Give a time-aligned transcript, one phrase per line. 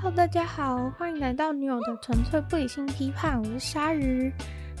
[0.00, 4.32] 哈大家好，欢迎来到女友的纯粹不理性批判，我是鲨鱼。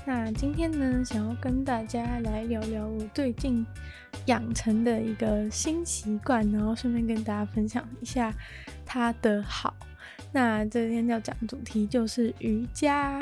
[0.06, 3.66] 那今天呢，想要跟大家来聊聊我最近
[4.26, 8.32] 养成的一个新习惯，然后顺便跟大家分享一下
[8.86, 9.74] 它的好。
[10.30, 13.20] 那这天要讲的主题就是瑜伽，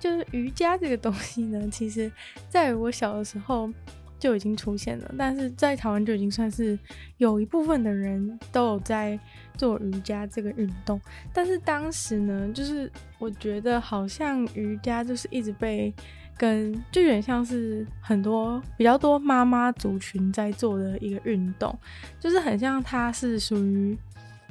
[0.00, 2.10] 就是瑜伽这个东西呢，其实
[2.48, 3.70] 在我小的时候
[4.18, 6.76] 就已经出现了，但是在台湾就已经算是
[7.18, 9.16] 有一部分的人都有在
[9.60, 10.98] 做瑜伽这个运动，
[11.34, 15.92] 但是当时呢，就是我觉得好像瑜伽就是一直被
[16.38, 21.78] 跟就有点像是很多比较多妈妈族群在做的一个运动，
[22.18, 23.94] 就是很像它是属于。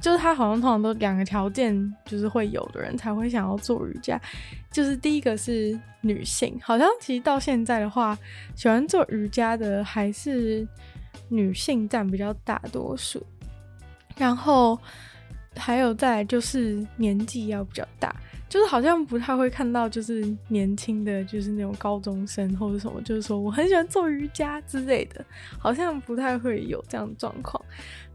[0.01, 4.17] 就是他好像通常都两个条件，就是会有的人才会想要做瑜伽。
[4.71, 8.17] 就是第一个是女性，好像其实到现在的话，
[8.55, 10.65] 喜欢做瑜伽的还是
[11.27, 13.21] 女性占比较大多数。
[14.19, 14.79] 然后
[15.55, 18.15] 还有再就是年纪要比较大，
[18.47, 25.25] 就是好像不太会看到就是年轻的，就是那种高中生或者什么，就是说我很喜欢做瑜伽之类的，
[25.57, 27.59] 好像不太会有这样的状况。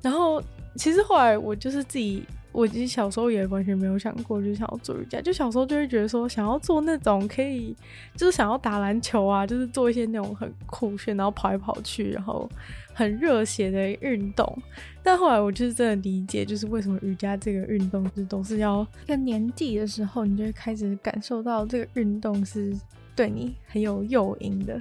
[0.00, 0.40] 然后。
[0.76, 5.20] 其实后来我就是自己，我其实小时候也完全没有想过，就想要做瑜伽。
[5.20, 7.76] 就小时候就会觉得说，想要做那种可以，
[8.16, 12.48] 就是想要打篮球啊，就是做一些那种很酷炫，然后跑来跑去，然后
[12.94, 14.62] 很热血的运动。
[15.02, 22.72] 但后来我就是真的理解，就是为什么瑜伽这个运动是都是要一个年纪的时候，你就会开始感受到这个运动是
[23.16, 24.80] 对你很有诱因的。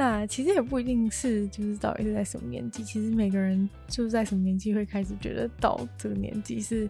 [0.00, 6.88] 那其实也不一定是，就是到底是在什么年纪，其实每个人就是在什么年纪会开始觉得到这个年纪是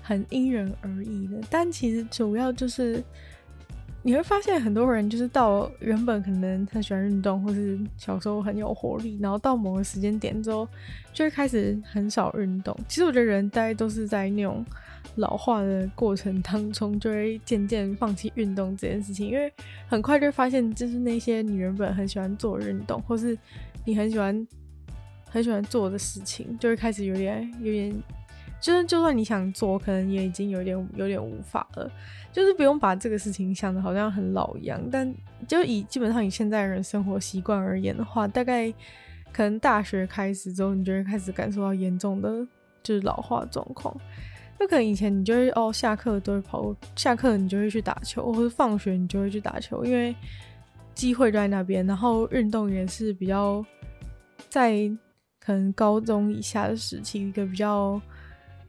[0.00, 1.40] 很因人而异的。
[1.50, 3.02] 但其实主要就是
[4.00, 10.68] 你会发现很多人就是到原本可能很喜欢运动，或是小时候很有活力，然后到某个时间点之后
[11.12, 12.78] 就会开始很少运动。
[12.86, 14.64] 其实我觉得人大概都是在那种。
[15.16, 19.52] 老化的过程当中，就会渐渐放弃运动这件事情，因为
[19.86, 23.36] 很快就发现，就是那些你原本很喜欢做运动，或是
[23.84, 24.46] 你很喜欢
[25.28, 27.94] 很喜欢做的事情，就会开始有点有点，
[28.60, 31.90] 就是就算你想做，可能也已经有点有点无法了。
[32.32, 35.14] 就是不用把这个事情想得好像很老一样，但
[35.46, 38.72] 就以基本上以现在人生活习惯而言的话，大概
[39.30, 42.46] 可能大学开始之后，你就会开始感受到严重的
[42.82, 43.94] 就是老化状况。
[44.62, 50.14] 就可能以前你就会哦，下课都会跑，下课你就会去打球，或者放学你就会去打球，因为
[50.94, 51.84] 机会就在那边。
[51.84, 53.64] 然后运动也是比较
[54.48, 54.88] 在
[55.40, 58.00] 可能高中以下的时期一个比较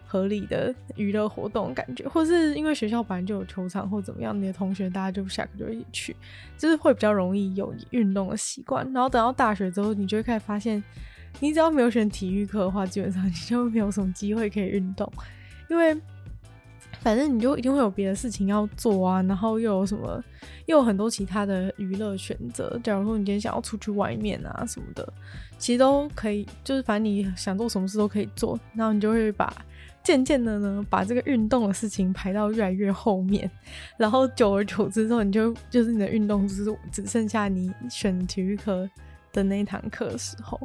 [0.03, 6.15] 合理的娱乐活动感觉，或是因为学校本来就有球场或怎么样，你的同学大家就下课就会一起去，
[6.57, 8.83] 就是会比较容易有运动的习惯。
[8.91, 10.83] 然后等到大学之后，你就会开始发现，
[11.39, 15.07] 你只要没有选体育课的话，基本上你就没有什么机会可以运动。
[15.69, 15.95] 因为
[17.01, 20.23] 反正你就一定会有别的事情要做啊，然后又有什么，
[20.67, 22.79] 又有很多其他的娱乐选择。
[22.83, 25.13] 假如说你今天想要出去外面啊什么的，
[25.57, 28.57] 其实都可以，就是反正你想做什么事都可以做。
[28.73, 29.53] 然后你就会把
[30.01, 33.49] 渐渐的呢，把这个运动的事情排到越来越后面。
[33.97, 38.89] 然后久而久之之后，你就就是你的运动就是只剩下你选体育课
[39.33, 40.57] 的那一堂课的时候。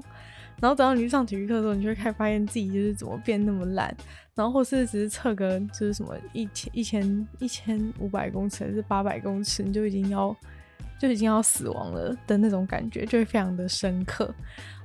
[0.61, 3.97] 然后等到你去上体育课的时候，你就会开始发现自己就是怎么变那么烂，
[4.39, 10.35] 然后或是只是测个就是什么一千一千一千五百公尺还是八百公尺，你就已经要
[10.97, 14.33] 就已经要死亡了的那种感觉，就会非常的深刻。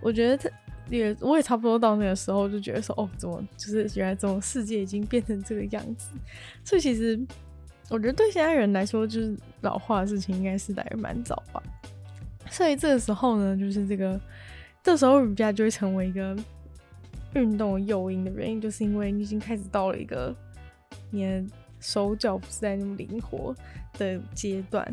[0.02, 0.50] 我觉得他
[0.90, 6.10] 也我也差不多到那个时候就觉得说，哦，怎么就是原来这种世界已经变成这个样子。
[6.64, 7.20] 所以其实
[7.90, 11.62] 我觉得对现在人来说，就是老化的事情应该是来的蛮早吧。
[12.50, 14.20] 所以这个时候呢，就是这个。
[14.86, 16.36] 这时候瑜伽就会成为一个
[17.36, 20.36] 运动诱因的原因，就是因为你已经开始到了一个
[21.10, 21.44] 你的
[21.80, 23.56] 手脚不是在那么灵活
[23.98, 24.88] 的阶段，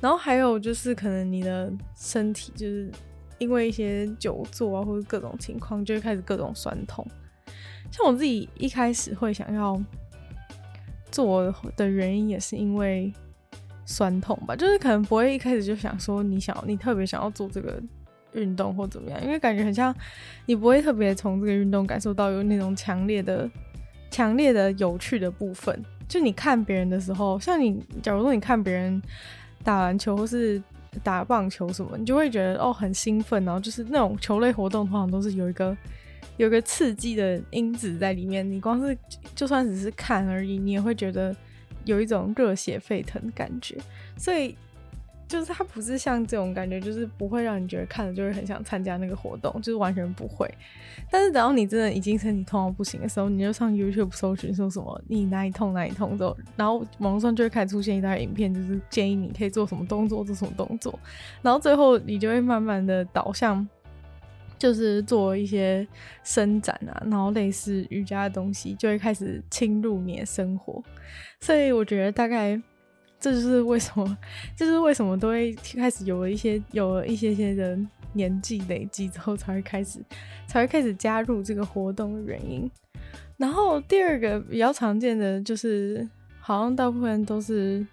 [0.00, 2.90] 然后还有就是可能你的身体就是
[3.38, 7.06] 因为一些久坐啊或者各种情况，就会开始各种酸痛。
[7.90, 9.80] 像我自己一开始会想要
[11.10, 13.12] 做的原因，也是因为
[13.86, 17.82] 酸痛吧，就是可能不会一开始就想说你想你特别想要做这个。
[18.32, 19.94] 运动或怎么样，因为感觉很像
[20.46, 23.50] 你不会特别从这个运动感受到有那种强烈的、
[24.10, 25.84] 强烈的有趣的部分。
[26.08, 29.00] 就你看别人的时候，像你，假如说你看别人
[29.62, 30.62] 打篮球或是
[31.02, 35.76] 打棒球什么，你就会觉得哦很兴奋，然后就是那种球类活动通常都是有一个
[36.36, 38.48] 有一个刺激的因子在里面。
[38.48, 38.96] 你光是
[39.34, 41.34] 就算只是看而已，你也会觉得
[41.84, 43.76] 有一种热血沸腾的感觉。
[44.16, 44.56] 所以。
[45.28, 50.50] 就是它不是像这种感觉，就是不会让你觉得看了就会很想参加那个活动，就是完全不会。
[51.10, 60.98] 但是等到你真的已经身体痛到不行的时候，你就上 YouTube 搜寻说什么你哪里痛哪里痛之后，然后网络上就会开始出现一大影片，就是建议你可以做什么动作，做什么动作，
[61.42, 63.68] 然后最后你就会慢慢的导向，
[64.58, 65.86] 就是做一些
[66.24, 70.82] 伸展啊，然后类似瑜伽的东西就会开始侵入你的生活。
[71.38, 72.58] 所以我觉得大概。
[73.20, 74.18] 这就是为什么，
[74.56, 77.78] 这就是为什么都会开始有了一些有了一些些的
[78.12, 79.98] 年纪累积之后，才会开始
[80.46, 82.70] 才会开始加入这个活动的原因。
[83.36, 86.08] 然后第二个比较常见的就是，
[86.40, 87.84] 好像大部分都是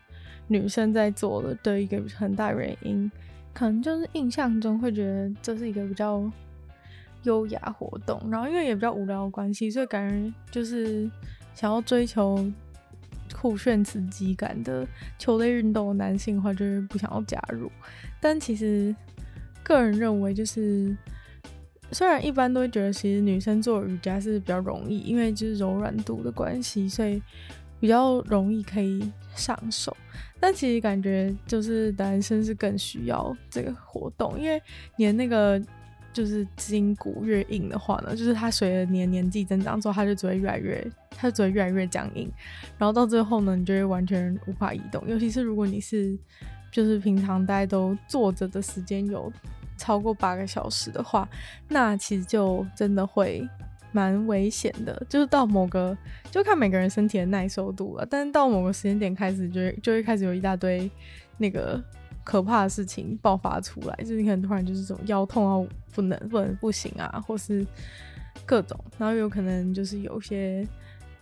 [0.48, 3.12] 女生在做的的一个很大原因，
[3.54, 6.24] 可能就是印象中会觉得这是一个比较
[7.24, 11.10] 优雅活动，然后因为也比较无聊的关系，所以感觉就是
[11.54, 12.52] 想要追求。
[13.34, 14.88] 酷炫刺激感的
[15.18, 17.72] 球类运动，男性的话就是不想要加入。
[18.20, 18.96] 但其实
[19.64, 20.96] 个人认为，就是
[21.92, 27.22] 虽然一般都会觉得，其实女生做瑜伽是比较容易，因为就是柔软度的关系，所以
[27.80, 29.96] 比较容易可以上手。
[30.40, 34.62] 但其实感觉就是男生是更需要这个活动，因为
[34.98, 35.62] 你的那个。
[36.16, 40.82] 就是筋骨越硬的话呢，就是它随着你的年纪增长之后，它就只会越来越，
[41.12, 42.32] 它就只会越来越僵硬，
[42.78, 45.06] 然后到最后呢，你就会完全无法移动。
[45.10, 46.18] 尤其是如果你是，
[46.72, 49.30] 就是平常大家都坐着的时间有
[49.78, 51.28] 超过八个小时的话，
[51.68, 53.46] 那其实就真的会
[53.92, 55.06] 蛮危险的。
[55.10, 55.98] 就是到某个，
[56.32, 60.90] 就看每个人身体的耐受度了，但是到某个时间点开始就，就会开始有一大堆
[61.38, 61.84] 那个。
[62.26, 67.64] 可怕的事情爆发出来，就是你可能突然就是这种腰痛啊，不能不能不行啊，或是
[68.48, 70.68] 各种，然后有可能就是有些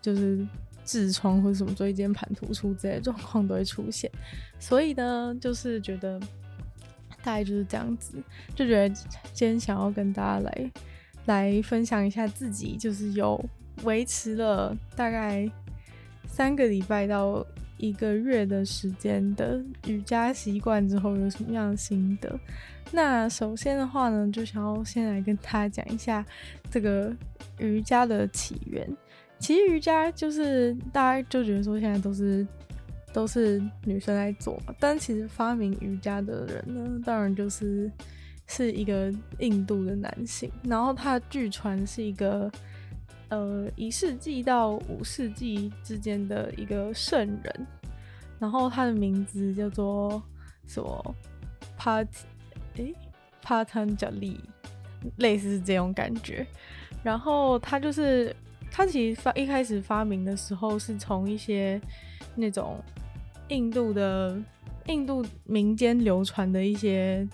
[0.01, 0.39] 就是
[0.85, 4.09] 痔疮或者什么椎间盘突出这些状况都会出现，
[4.59, 6.17] 所以呢，就是觉得
[7.21, 8.15] 大概就是这样子，
[8.55, 8.89] 就觉得
[9.33, 10.71] 今天想要跟大家来
[11.25, 13.43] 来分享一下自己，就是有
[13.83, 15.51] 维持了大概
[16.25, 17.45] 三个礼拜到。
[17.83, 22.39] 一个月的时间的瑜伽习惯之后有什么样的心得？
[22.93, 26.25] 那首先的话呢，就想要先来跟大家讲一下
[26.71, 27.13] 这个
[27.57, 28.89] 瑜伽的起源。
[29.37, 32.47] 其实瑜伽就是大家就觉得说现在都是
[33.11, 37.91] 都是女生在做，但其实发明瑜伽的人呢，当然就是
[38.47, 40.49] 是一个印度的男性。
[40.63, 42.49] 然后他据传是一个
[43.29, 47.67] 呃一世纪到五世纪之间的一个圣人。
[48.39, 50.21] 然后他的名字叫做
[50.67, 51.15] 什么
[51.77, 52.03] 帕
[52.75, 52.93] 诶
[53.41, 54.37] 帕坦贾利，
[55.17, 56.45] 类似是这种感觉。
[57.01, 58.35] 然后他就是
[58.69, 61.79] 他其实发一开始发明的时候是从一些
[62.35, 62.83] 那种
[63.47, 64.37] 印度的
[64.87, 67.25] 印度民间流传的一些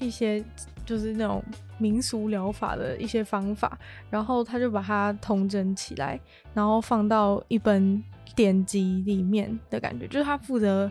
[0.00, 0.42] 一些
[0.84, 1.44] 就是那种
[1.78, 3.78] 民俗疗法的一些方法，
[4.10, 6.20] 然后他就把它统整起来，
[6.54, 8.02] 然后放到一本。
[8.36, 10.88] 典籍里面的感觉，就是他负责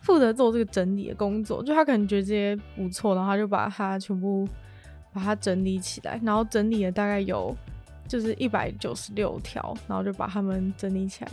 [0.00, 4.46] 负责做这个整理的工作，就他可能觉得这些不错，然后他就把它全部
[5.12, 7.56] 把它整理起来，然后整理了大概有
[8.06, 11.32] 就是一百九十六条，然后就把它们整理起来。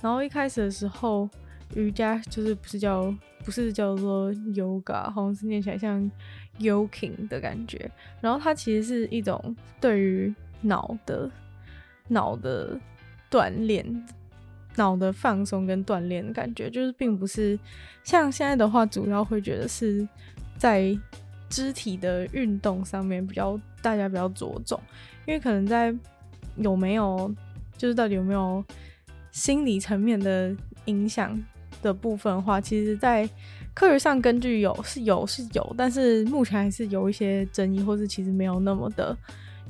[0.00, 1.28] 然后一开始的时候，
[1.74, 3.12] 瑜伽就是不是叫
[3.44, 6.08] 不是叫做 yoga，好像是念起来像
[6.60, 7.90] yoking 的感觉。
[8.20, 11.28] 然后它其实是一种对于脑的
[12.08, 12.78] 脑的
[13.28, 14.06] 锻炼。
[14.76, 17.58] 脑的放松跟锻炼的感觉，就是并不是
[18.04, 20.06] 像现在的话，主要会觉得是
[20.56, 20.96] 在
[21.48, 24.80] 肢体的运动上面比较大家比较着重，
[25.26, 25.92] 因为可能在
[26.54, 27.34] 有没有
[27.76, 28.64] 就是到底有没有
[29.32, 31.38] 心理层面的影响
[31.82, 33.28] 的部分的话，其实在
[33.74, 39.16] 科学上根据有是有是有，但是目前还是有一些争议，或是其实没有那么的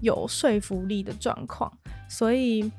[0.01, 1.73] 有说服力的状况，
[2.09, 2.71] 所以。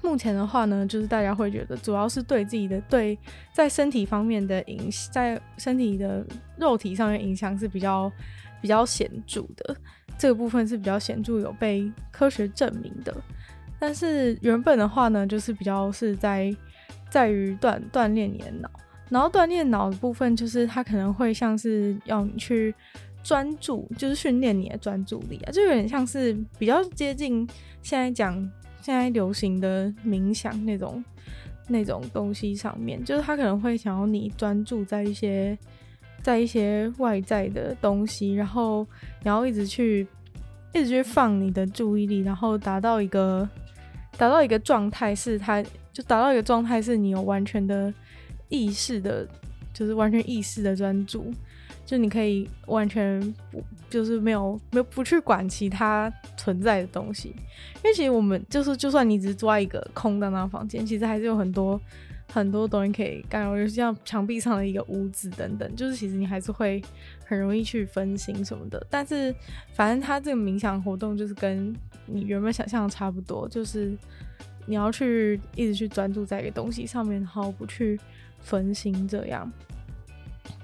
[0.00, 3.16] 目前的话呢，就是大家会觉得，主要是对自己的对
[3.52, 6.26] 在身体方面的影，在身体的
[6.56, 8.10] 肉体上面影响是比较
[8.60, 9.76] 比较显著的，
[10.18, 13.14] 这个部分是比较显著有被科学证明的。
[13.78, 16.52] 但是原本的话呢，就是比较是在
[17.08, 18.68] 在于锻锻炼你的脑，
[19.12, 22.74] 然后锻炼脑的部分就是它可能会像是要你去
[23.22, 27.46] 专注，就是训练你的专注力啊，就有点像是比较接近
[27.82, 28.50] 现在讲。
[28.84, 31.04] 现在流行的冥想那种
[31.68, 35.56] 那种东西上面，就是他可能会想要你专注在一些
[36.20, 38.84] 在一些外在的东西，然后
[39.22, 40.04] 然后一直去
[40.74, 43.48] 一直去放你的注意力，然后达到一个
[44.16, 47.94] 达到一个状态，是他就达到一个状态，是你有完全的
[48.52, 49.26] 意识的
[49.72, 51.32] 就是完全意识的专注，
[51.86, 53.18] 就你可以完全
[53.50, 57.30] 不就是没有没有不去管其他存在的东西，
[57.76, 61.80] 因为其实我们就是就算你只是坐在一个空荡荡房间，其实还是有很多
[62.30, 66.82] 很多东西可以干扰，就像墙壁上的一个污渍等等，就是其实你还是会
[67.24, 68.86] 很容易去分心什么的。
[68.90, 69.34] 但是
[69.72, 73.96] 反正它这个冥想活动就是跟你原本想象的差不多，就是。
[74.64, 77.98] 你要去一直去专注在一个东西上面，然后不去
[78.42, 79.50] 分心这样。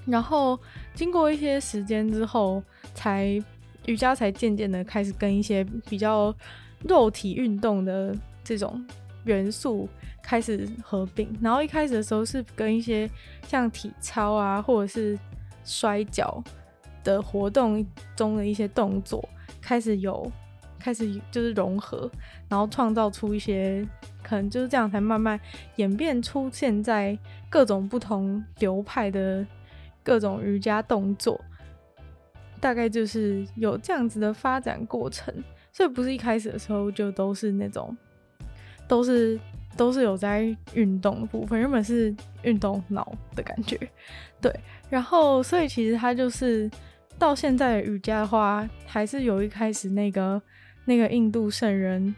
[0.04, 0.58] 然后
[0.94, 2.62] 经过一些时间之后，
[2.94, 3.42] 才
[3.86, 6.34] 瑜伽才渐渐的开始跟一些比较
[6.84, 8.84] 肉体运动的这种
[9.24, 9.88] 元素
[10.22, 11.28] 开始合并。
[11.40, 13.08] 然后一开始的时候是跟一些
[13.46, 15.18] 像体操啊，或者是
[15.64, 16.42] 摔跤
[17.04, 19.26] 的活动中的一些动作
[19.60, 20.30] 开始有。
[20.78, 22.10] 开始就是融合，
[22.48, 23.86] 然后创造出一些
[24.22, 25.38] 可能就是这样，才慢慢
[25.76, 27.18] 演变出现在
[27.50, 29.44] 各种不同流派的
[30.02, 31.40] 各种瑜伽动作，
[32.60, 35.34] 大概就是有这样子的发展过程。
[35.72, 37.96] 所以不是一开始的时候就都是那种，
[38.86, 39.38] 都是
[39.76, 43.78] 都是有在运动的部分，原本是运动脑的感觉，
[44.40, 44.54] 对。
[44.88, 46.70] 然后所以其实它就是
[47.18, 50.40] 到现在的瑜伽的话，还是有一开始那个。
[50.88, 52.14] 那个印度圣人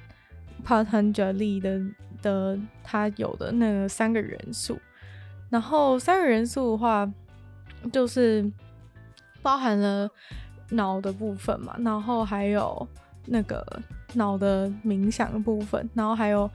[0.63, 1.83] 帕坦加利的
[2.23, 4.79] 的他有的那个三个元素，
[5.49, 7.13] 然后三个元素的话，
[7.93, 8.49] 就是
[9.43, 10.09] 包含了
[10.71, 12.87] 脑的部分嘛，然后还有
[13.27, 13.83] 那个
[14.15, 16.49] 脑的冥想的部分，然后还有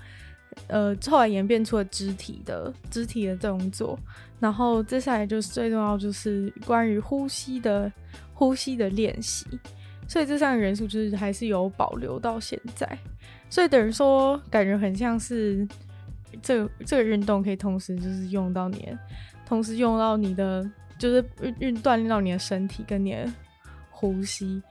[0.67, 3.99] 呃后来演变出了肢体的肢体的动作，
[4.39, 7.91] 然后接下来就是最重要就是关于呼吸的
[8.33, 9.45] 呼吸的练习。
[10.07, 12.87] 所以这三个元素就是还是有保留到现在，
[13.49, 15.67] 所以等于说感觉很像是
[16.41, 18.95] 这个这个运动可以同时就是用到你，
[19.45, 20.63] 同时用到你的
[20.97, 23.31] 就是运运锻炼到你的身体跟你的
[23.89, 24.61] 呼吸，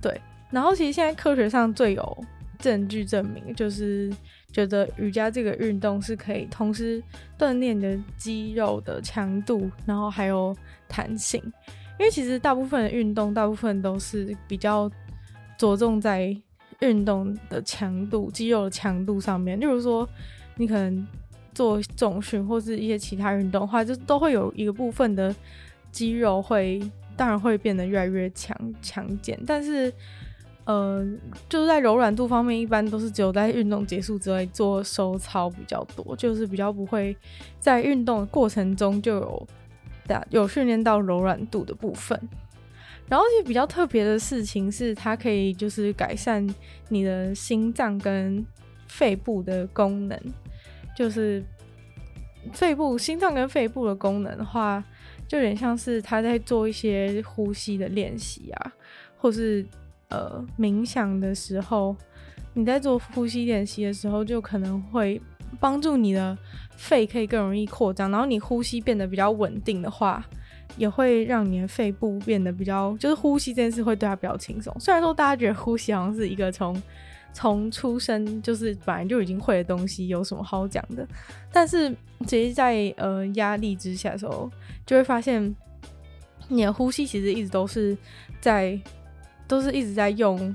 [0.00, 0.20] 对。
[0.50, 2.24] 然后其实现在科学上最有
[2.58, 4.12] 证据证明，就是
[4.52, 7.02] 觉得瑜伽这个运动是可以同时
[7.36, 10.56] 锻炼你的肌肉的强度，然后还有
[10.88, 11.42] 弹性。
[11.98, 14.90] 因为其实大部分的运动，大部分都是比较
[15.56, 16.36] 着重在
[16.80, 19.58] 运动的强度、肌肉的强度上面。
[19.60, 20.06] 例如说，
[20.56, 21.06] 你可能
[21.54, 25.32] 做重训或是一些其他运动的话，就都会有一个部分的
[25.92, 26.82] 肌肉会，
[27.16, 29.38] 当然会变得越来越强强健。
[29.46, 29.92] 但是，
[30.64, 31.06] 呃，
[31.48, 37.16] 就是在柔软度方面，一般都是只有在运动结束之后做收操比较多，就是比较不会
[37.60, 39.46] 在运动的过程中就有。
[40.30, 42.18] 有训练到柔软度的部分，
[43.08, 46.46] 然后其实比较特别的事情是，它可以就是改善
[46.88, 48.44] 你的心脏跟
[48.86, 50.18] 肺部的功能。
[50.96, 51.42] 就是
[52.52, 54.84] 肺部、心脏跟肺部的功能的话，
[55.26, 58.72] 就有点像是他在做一些呼吸的练习啊，
[59.16, 59.66] 或是
[60.10, 61.96] 呃冥想的时候，
[62.52, 65.20] 你在做呼吸练习的时候，就可能会
[65.54, 66.36] 帮助你的。
[66.76, 70.22] 肺可以更容易扩张，然后你呼吸变得比较稳定的话，
[70.76, 74.74] 也会让你的肺部变得比较，就是呼吸这件事会对他比较轻松。
[74.80, 76.82] 虽然说大家觉得呼吸好像是一个从
[77.32, 81.06] 从出生就是本来就已经会的东西，有什么好讲的？
[81.52, 81.94] 但是
[82.26, 84.50] 其实在呃压力之下的时候，
[84.84, 85.54] 就会发现
[86.48, 87.96] 你的呼吸其实一直都是
[88.40, 88.78] 在，
[89.46, 90.54] 都是一直在用。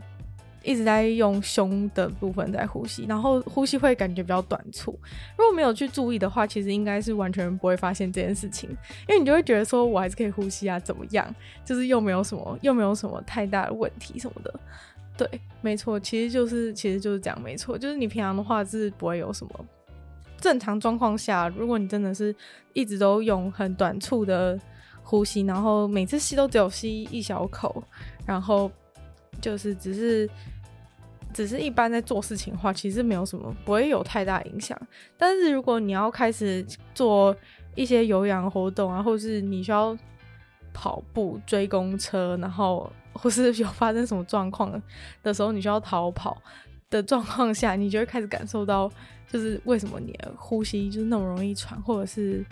[0.63, 4.92] 一直在用胸的部分在呼吸，然后呼吸会感觉比较短促。
[5.38, 8.70] 如果没有去注意的话，其实应该是完全不会发现这件事情，
[9.08, 11.34] 因为你就会觉得说我还是可以呼吸啊，怎么样？
[11.63, 14.60] 就是又没有什么，又没有什么太大的问题什么的。
[15.18, 19.66] 对，没错，其实就是其实就是这样，没错，就是你平常的话是不会有什么。
[20.39, 22.36] 正常状况下，如果你真的是
[22.74, 24.60] 一直都用很短促的
[25.04, 27.82] 呼吸，然后每次吸都只有吸一小口，
[28.25, 28.70] 然后。
[29.41, 30.29] 就是只是，
[31.34, 34.79] 只是一般在做事情的话，其实没有什么，不会有太大影响。
[35.17, 37.36] 但是如果你要开始做
[37.75, 39.98] 一些有氧活动啊，或是你需要
[40.74, 44.81] 跑步、追公车，然后或是有发生什么状况
[45.24, 46.41] 的时候，你需要逃跑
[46.89, 48.91] 的状况下，你就会开始感受到，
[49.31, 52.46] 就是为什么你的呼吸就是那么容易喘，或者是。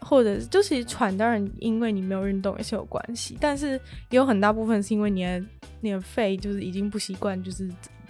[0.00, 3.72] 或者就其实喘，当然因为你没有运动也是有关系，但是
[4.10, 5.42] 也有很大部分是因为你的
[5.80, 7.68] 你的肺就是已经不习惯，就是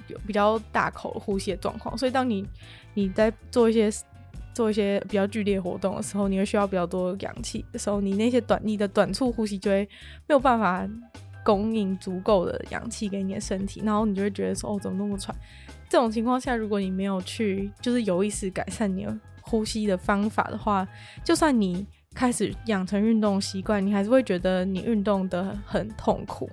[0.08, 2.46] 有比较大口呼吸的状况，所以当你
[2.94, 3.90] 你在做一些
[4.54, 9.88] 做一些比较剧烈活动的时候，你会需要比较多氧气的时候，你那些短你的短促呼吸就会
[10.26, 10.88] 没有办法
[11.44, 15.34] 供应足够的氧气给你的身体，然后你就会觉得说哦，怎么那么喘？
[15.88, 19.18] 这种情况下，如果你没有去就是有意识改善你的
[19.48, 20.86] 呼吸的方法的话，
[21.24, 26.50] 就算你开始养成运动习惯，你还是会觉得你运动得很痛苦。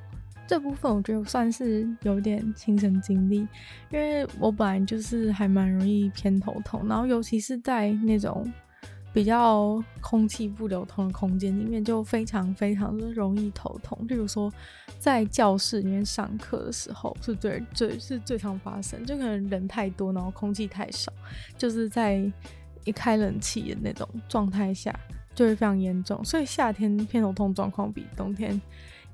[0.48, 3.38] 这部分我觉得算是有点亲身经历，
[3.90, 8.46] 因为我本来就是还蛮容易偏头痛，然后尤其是在那种
[9.12, 13.98] 比较空气不流通的空间里面，就非常非常的容易头痛。
[14.08, 14.54] 例如说，
[15.00, 21.12] 在教室里面上课的时候，是最最是最常发生，就可能人太多，然后空气太少，
[21.58, 22.32] 就是在
[22.86, 24.98] 一开冷气的那种状态下，
[25.34, 26.24] 就会非常严重。
[26.24, 28.60] 所以夏天偏头痛状况比冬天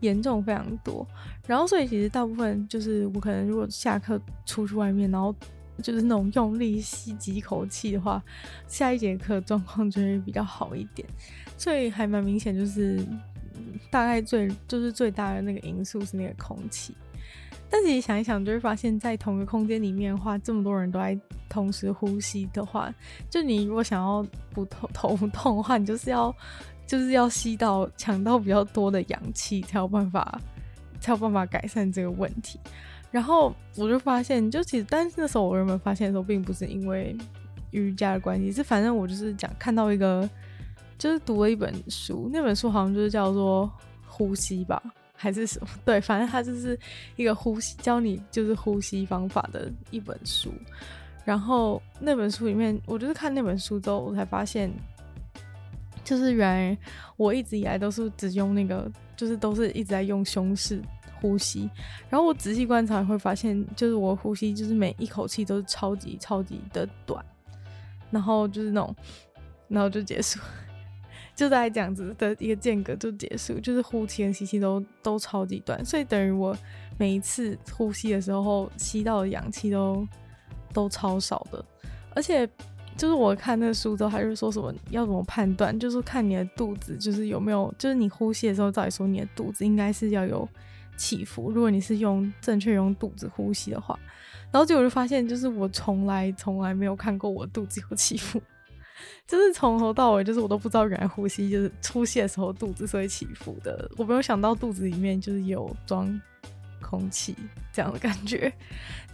[0.01, 1.07] 严重非常多，
[1.47, 5.33] 然后所以其实大部分就是我可能如果下课出去外面，然后
[5.81, 8.21] 就是那种用力吸几口气的话，
[8.67, 11.07] 下一节课状况就会比较好一点。
[11.57, 13.05] 所以还蛮明显，就是
[13.89, 16.95] 大概最就是最大的那个因素是那个空气。
[17.71, 21.17] 但是你想一想，就会发现，在同一个空间里面的话，这么多人都在
[21.49, 22.93] 同时呼吸的话，
[23.29, 26.35] 就你如果想要不头头痛的话，你就是要。
[26.87, 30.41] 就是要吸到抢到比较多的氧气，才有办法
[30.99, 32.59] 才有办法改善这个问题。
[33.11, 37.15] 然后我就发现，就其实，但是那时候我原本发现的时候，并不是因为
[37.69, 40.29] 瑜伽的关系，是反正我就是讲看到一个，
[40.97, 43.71] 就是读了一本书，那本书好像就是叫做
[44.05, 44.83] 呼吸吧，
[45.21, 45.67] 还是什么？
[45.85, 46.77] 对，反正它就是
[47.15, 50.51] 一个呼吸，教你就是呼吸方法的一本书。
[51.23, 54.71] 然后那本书里面，我就是看那本书之后，我才发现。
[56.03, 56.77] 就是原来
[57.15, 60.81] 我一直以来都是只用那个，就是都是一直在用胸式
[61.21, 61.69] 呼吸。
[62.09, 67.23] 然后我仔细观察会发现，就是我呼吸就是每一口气都是超级超级的短，
[68.09, 68.95] 然后就是那种，
[69.67, 70.39] 然后就结束，
[71.41, 76.55] 就在这样子的一个间隔就结束，就是呼气跟吸气都都超级短，所以等于我
[76.99, 80.07] 每一次呼吸的时候吸到的氧气都
[80.71, 81.65] 都超少的，
[82.13, 82.47] 而且。
[82.97, 85.79] 就是我看那个书之后，还是说什么要怎么判断？
[85.79, 90.47] 就是看你的肚子，就是有没有，就是你呼吸的时候，照理说你的肚子应该是要有
[90.97, 91.49] 起伏。
[91.49, 93.97] 如果你是用正确用肚子呼吸的话，
[94.51, 98.39] 然后结果就发现，就是我从来从来没有看过我肚子有起伏，
[99.27, 103.89] 就是从头到尾，就是我都不知道原来呼吸就是出气的时候肚子是会起伏的。
[103.97, 106.19] 我没有想到肚子里面就是有装。
[106.83, 107.33] 空气
[107.71, 108.51] 这样的感觉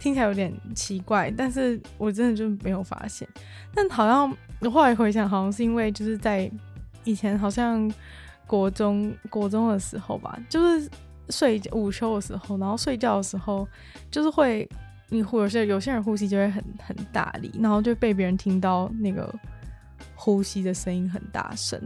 [0.00, 3.28] 听起来有点奇怪，但是我真的就没有发现。
[3.72, 6.50] 但好像我后来回想，好像是因为就是在
[7.04, 7.88] 以前好像
[8.48, 10.90] 国中国中的时候吧，就是
[11.28, 13.68] 睡午休的时候，然后睡觉的时候，
[14.10, 14.68] 就是会
[15.10, 19.32] 你或者是有些人呼吸就会很很大力，然后就被别人听到那个
[20.18, 21.80] 呼吸的声音很大声。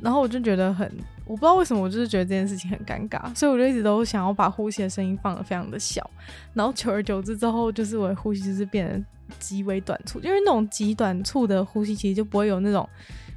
[0.00, 0.88] 然后我就觉得很，
[1.24, 6.08] 我不知道为什么，我就是觉得这件事情很尴尬，所以我就一直都想要把呼吸的声音放得非常的小。
[6.54, 9.04] 然后久而久之之后，就是我的呼吸就是变得
[9.40, 12.88] 极为短促，因为那种极短促的呼吸其实就不会有那种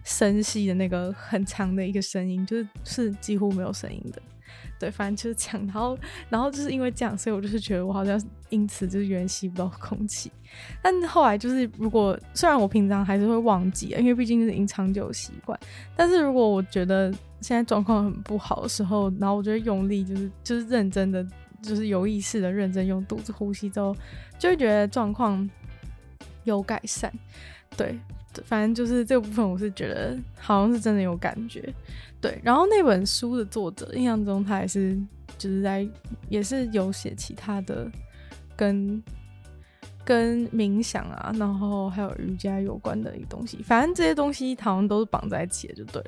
[0.04, 4.22] 深吸的那个很长的一个声音，就是是几乎没有声音的。
[4.78, 5.68] 对，反正就是这样。
[5.68, 10.32] 然后，然后就是因为这样，所以我就是觉得我好像因此就是有点吸不到空气。
[10.82, 15.58] 但后来就是，如果虽然我平常还是会忘记，因为毕竟是已经长久习惯。
[15.96, 17.12] 但是如果我觉得
[17.42, 21.26] 现在状况很不好的时候，然后我就会用力，就是就是认真的，
[21.62, 23.96] 就是有意识的认真用肚子呼吸之后，
[24.40, 25.48] 就会觉得状况
[26.44, 27.14] 有改善。
[27.78, 28.00] 对。
[28.46, 31.74] 反正就是这个部分，我是觉得好像是真的有感觉，
[32.20, 32.40] 对。
[32.44, 34.98] 然后那本书的作者，印象中他也是
[35.38, 35.88] 就是在
[36.30, 37.92] 也是有写其他的
[38.56, 39.04] 跟
[40.04, 43.62] 跟冥想啊，然后还有瑜伽有关的一个东西。
[43.64, 46.04] 反正这些东西好像都是绑在一起的，就对。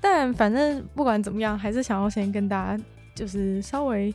[0.00, 4.14] 但反正不管怎么样，还是想要先跟大家就是稍微。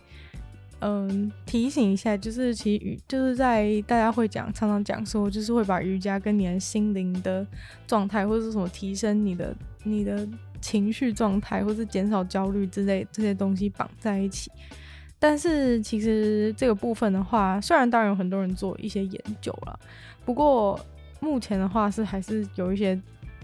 [0.80, 7.46] 嗯，提醒一下，就是其实瑜就是在大家会讲，常常讲说，就是会把瑜伽跟你的心灵的
[7.88, 10.28] 状态，或者是什么提升你的你的
[10.62, 14.52] 情绪状态，或是减少焦虑之类这些东西绑在一起。
[15.18, 19.80] 但是其实这个部分的话，虽然当然有很多人做一些研究了，
[20.24, 20.80] 不过
[21.20, 23.02] 目前的话是还是有一些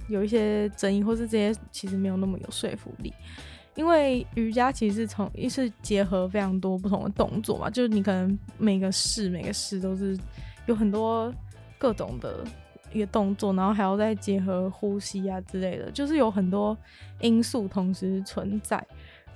[0.08, 3.12] 有一些争议，或是这些其实没有那么有说服力。
[3.76, 10.18] 因为瑜伽其实是从一是结合非常多不同的动作嘛，就是你可能每个式每个式都是
[10.68, 11.34] 有很多
[11.80, 12.46] 各种的
[12.92, 16.78] 一个动作，然后还要再结合呼吸啊之类的，就是有很多
[17.20, 18.86] 因素同时存在，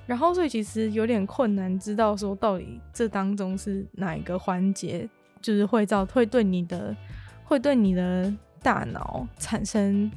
[0.06, 5.10] 然后所以其实有点困难知道说到底这当中是哪一个环节，
[5.41, 6.95] 就是会造会对你的
[7.43, 10.12] 会对你的大脑产生。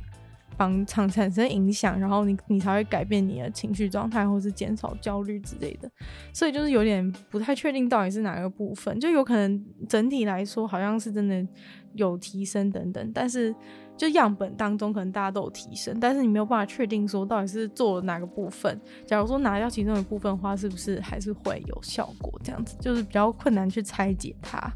[0.61, 5.91] 帮场产生影响，然后你你才会改变你的情绪状态，或是减少焦虑之类的。
[6.35, 11.49] 所以就是有点不太确定到底是哪个部分，就有可能整体来说好像是真的
[11.95, 13.55] 有提升等等，但是
[13.97, 18.79] 就样本当中可能大家都有提升，但是你没有办法确定说到底是做了哪个部分。
[19.07, 22.39] 假如说拿掉其中一部分的话，是不是还是会有效果？
[22.45, 24.71] 这样子就是比较困难去拆解它。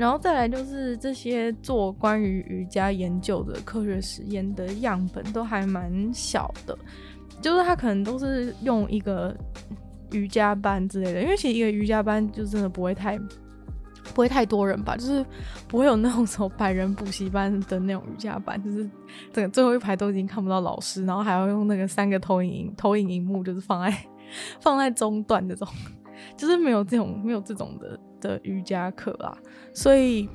[0.00, 6.74] 然后再来就是这些做关于瑜伽研究的科学实验的样本都还蛮小的，
[7.42, 9.36] 就是它可能都是用一个
[10.12, 15.22] 瑜伽班之类的，因为其实一个瑜伽班就真的不会太不会太多人吧，就是
[15.68, 18.88] 不会有那种什么百人补习班的那种瑜伽班，就是
[19.34, 23.94] 整个最后一排都已经看不到老师，然后还要用那个三个投影投影荧幕，就是放在
[24.62, 25.68] 放在中段这种。
[26.36, 29.36] 就是没有这种没有这种的的瑜伽课啊，
[29.74, 30.28] 所以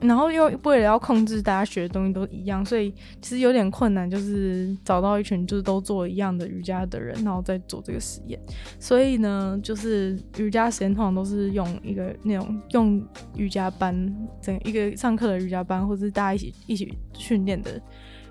[0.00, 2.90] 然后又为了要控制大家学的东西都一样，所以
[3.20, 8.40] 其实有点困难，就是找到一群就是都做一样的瑜伽的人，然后再做这个实验。
[8.78, 13.94] 所以呢，就是瑜伽实验通常都是用一个那种用瑜伽班，
[14.40, 17.78] 整一个上课的瑜伽班，或是大家一起一起训练的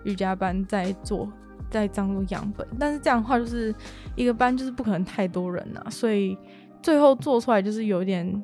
[0.06, 1.32] 瑜伽班在做，
[1.70, 2.68] 在当做样本。
[2.80, 3.72] 但是这样的话，就是
[4.16, 6.36] 一个班就是不可能太多人啊，所以。
[6.82, 8.42] 最后做出来就是有点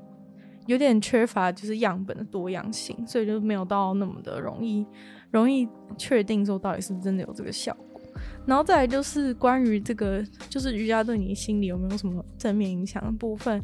[0.68, 4.86] 有点缺乏，就是样本的多样性，所以就没有到那么的容易
[5.32, 8.02] 容易确定说到底是不是真的有这个效果。
[8.46, 13.62] 然后再来就是关于这个，就是瑜伽对你心理有没有什么正面影响的部分，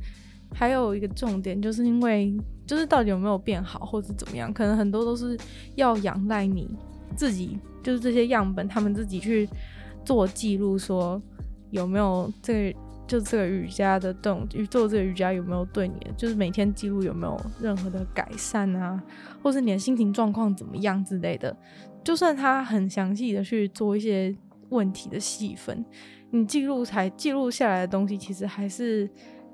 [0.53, 2.35] 还有一个重点就是因为
[2.65, 5.37] 就是到底有没有变好或者怎么样，可能很多都是
[5.75, 6.69] 要仰赖你
[7.15, 9.47] 自己，就是这些样本他们自己去
[10.03, 11.21] 做记录，说
[11.71, 12.75] 有没有这。
[13.11, 19.03] 就这个瑜伽的动，做这个瑜伽有没有对你，就是每天记录有没有任何的改善啊，
[19.43, 21.53] 或是你的心情状况怎么样之类的。
[22.05, 24.33] 就算他很详细的去做一些
[24.69, 25.83] 问题的细分，
[26.29, 29.09] 你记录才记录下来的东西，其实还是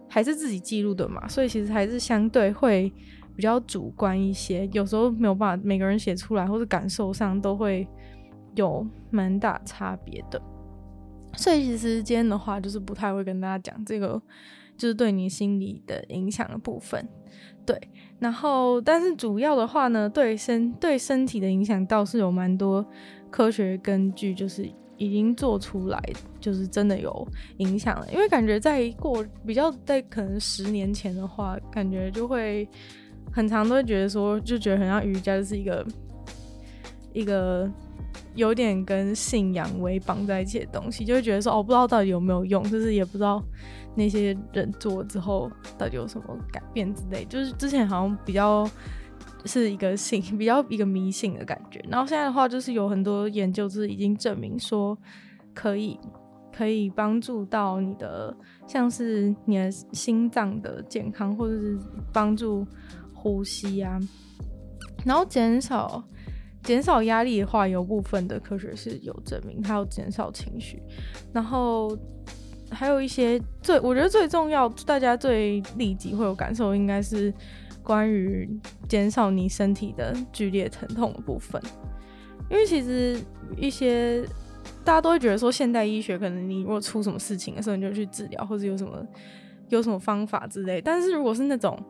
[0.08, 2.94] 还是自己记录的嘛，所以其实还是相对会
[3.36, 7.88] 比较主观一些，有时候没有办法每个人写出来，或是感受上都会
[8.54, 10.40] 有蛮大差别的。
[11.38, 14.22] 所以其实今天的话，就是不太会跟大家讲这个，
[14.76, 17.08] 就是对你心理的影响的部分，
[17.66, 17.80] 对。
[18.20, 22.84] 然后，但是主要的话呢，对身对身体的影响倒是有蛮多
[23.30, 26.02] 科学根据，就是已经做出来，
[26.40, 28.08] 就是真的有影响了。
[28.12, 32.68] 因为感觉在过比较在可能十年前的话，感觉就会
[33.32, 35.86] 很常都会觉得说，就觉得很像瑜伽就是一个
[37.14, 37.72] 一个。
[38.36, 43.42] 有点跟信仰为绑在一起的东西，就会觉得说哦，不知道到底有没有用，就是也不知道
[43.96, 47.26] 那些人做之后到底有什么改变之类。
[47.26, 48.70] 就是之前好像比较
[49.46, 51.84] 是一个信，比较一个迷信的感觉。
[51.90, 54.98] 然后现在的话，就是有很多研究就是已经证明说
[55.54, 56.00] 可以
[56.56, 58.36] 可以帮助到你的，
[58.68, 61.78] 像是你的心脏的健康，或者是
[62.14, 62.66] 帮助
[63.14, 64.00] 呼吸啊，
[65.06, 66.04] 然后减少。
[66.68, 70.84] 减少压力的话，有部分的科学是有证明，它有减少情绪，
[71.32, 71.98] 然后
[72.70, 77.34] 还有一些最，我觉得最重要，大家最立即会有感受，应该是
[77.82, 78.50] 关于
[78.90, 81.62] 减少你身体的剧烈疼痛的部分。
[82.50, 83.18] 因为其实
[83.56, 84.22] 一些
[84.84, 89.02] 大家都会觉得说，现代医学可能你如果出什么事情的时候，你就去治疗，或者有什么
[89.70, 90.82] 有什么方法之类。
[90.82, 91.82] 但是如果是那种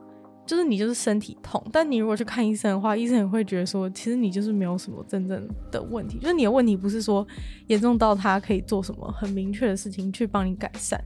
[0.48, 7.28] 就是你就是身体痛，但你如果去看医生的话，医生也会觉得说，其实你就是没有什么真正的问题，就是你的问题不是说
[7.68, 11.00] 严重到他可以做什么很明确的事情去帮你改善，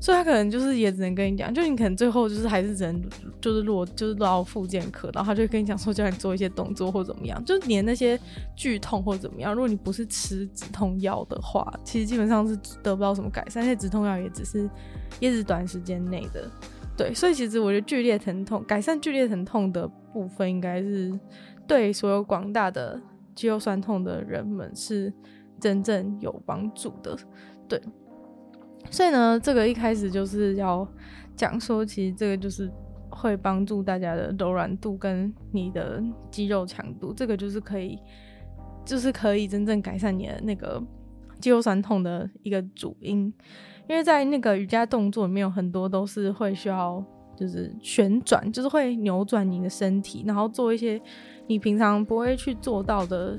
[0.00, 3.00] 所以他可能就是也只能跟你讲，就你可能最后就是还是只能
[3.40, 8.18] 就是落就是到复健科，然后他就跟你讲说叫你做一些动作或怎么样，就是连那些
[8.56, 14.68] 剧痛或怎么样，如果你不是吃止痛药的话，其实基本上是得不到什么改善，那些止痛药也只是
[15.20, 16.50] 也只是短时间内的。
[16.96, 21.12] 对，所以其实我觉得剧烈疼痛，改善剧烈疼痛的部分，应该是
[21.66, 23.00] 对所有广大的
[23.34, 25.12] 肌肉酸痛的人们是
[25.58, 27.16] 真正有帮助的。
[27.68, 27.82] 对，
[28.90, 30.86] 所以呢，这个一开始就是要
[31.34, 32.70] 讲说，其实这个就是
[33.10, 37.98] 会帮助大家的柔软度跟你的肌肉强度，这个就是可以，
[38.84, 40.80] 就是可以真正改善你的那个
[41.40, 43.34] 肌肉酸痛的一个主因。
[43.88, 47.04] 因为在那个瑜伽动作里面有很多都是会需要，
[47.36, 51.00] 就是旋转，就是会扭转你的身体，然后做一些
[51.46, 53.38] 你平常不会去做到的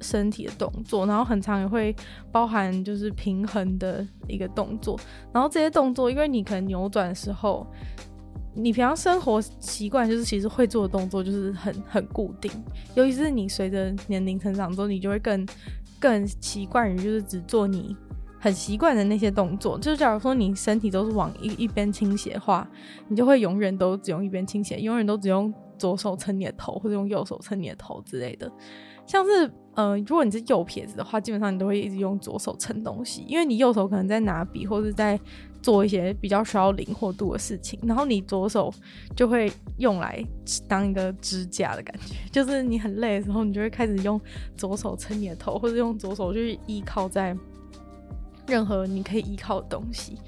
[0.00, 1.94] 身体的动作，然后很常也会
[2.30, 4.98] 包含就是平衡的一个动作，
[5.32, 7.66] 然后这些动作，因为你可能扭转的时候，
[8.54, 12.50] 你平常生活习惯就是其实会做的动作就是很很固定，
[12.94, 15.46] 尤其是你随着年龄成长之后，你就会更
[15.98, 17.96] 更习惯于就是只做你。
[18.42, 22.68] 很习惯的那些动作，就是假如说你身体都是往一一边倾斜的话，
[23.06, 28.50] 你就会永远都只用一边倾斜，永远都只用左手撑你的头，或者用右手撑你的头之类的。
[29.06, 35.16] 像是呃，如果你是右撇子的话，基本上你都会一直用左手撑东西，因为你右手可能在拿笔或者在
[35.62, 38.74] 做一些比较需要灵活度的事情，然后你左手
[39.14, 40.20] 就会用来
[40.66, 44.20] 当一个支架的感觉， 就是你很累的时候，你就会开始用
[44.56, 47.36] 左手撑你的头，或者用左手去依靠在
[48.52, 50.18] 任何你可以依靠的东西。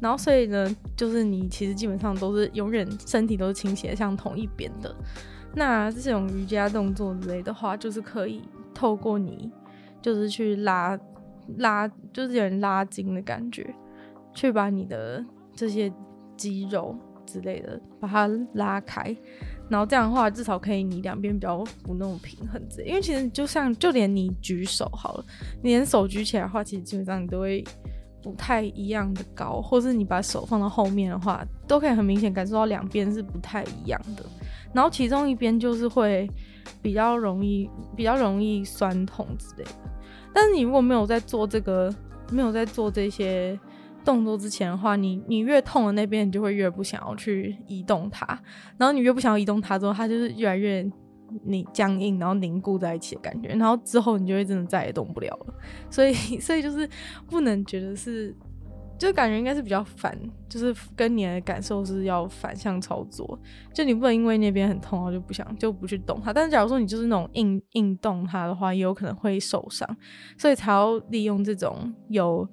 [0.00, 4.94] 然后所以呢，就是你其实基本上都是永远身体都是倾斜向同一边的。
[5.54, 8.42] 那这种瑜伽动作之类的话，就是可以。
[8.72, 9.50] 透过你，
[10.00, 10.98] 就是去拉
[11.58, 13.74] 拉，就是有人拉筋的感觉，
[14.32, 15.22] 去把你的
[15.54, 15.92] 这些
[16.34, 19.14] 肌肉之类的把它拉开，
[19.70, 22.88] 然后这样的话，至少可以你两边比较不那么平衡之类。
[22.88, 25.24] 因为其实就像就连你举手好了，
[25.62, 27.64] 你连手举起来的话，其实基本上你都会
[28.22, 34.24] 不太一样的高，或是你把手放到后面的话，都可以很明显感受到两边是不太一样的。
[34.74, 36.28] 然后其中一边就是会。
[36.82, 39.70] 比较容易，比较容易酸痛之类的。
[40.32, 41.92] 但是你如果没有在做这个，
[42.30, 43.58] 没有在做这些
[44.04, 48.26] 动作之前的话，你你越痛的那边，你就会越不想要去移动它。
[48.76, 50.88] 然后你越不想要移动它之后，它就是越来越
[51.44, 53.48] 你僵硬，然后凝固在一起的感觉。
[53.50, 55.54] 然后之后你就会真的再也动不了了。
[55.90, 56.88] 所以， 所以就是
[57.28, 58.34] 不能觉得是。
[58.98, 60.14] 就感觉应该是比较反，
[60.46, 63.40] 就是跟你的感受是要反向操作。
[63.72, 66.34] 就你不能因为那边很痛，然后就不想就不去动它。
[66.34, 69.88] 但是假如说你就是那种硬硬动它的话，也有可能会受伤，
[70.36, 72.46] 所以才要利用这种有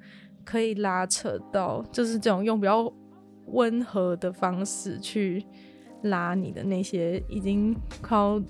[0.47, 2.89] 可以拉扯到，就是这种用比较
[3.47, 5.45] 温和的方式去
[6.03, 8.41] 拉你的那些已经靠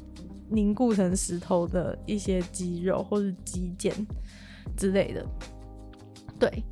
[0.47, 3.91] 凝固成石头的一些肌肉或是肌腱
[4.77, 5.25] 之类的。
[6.39, 6.63] 对。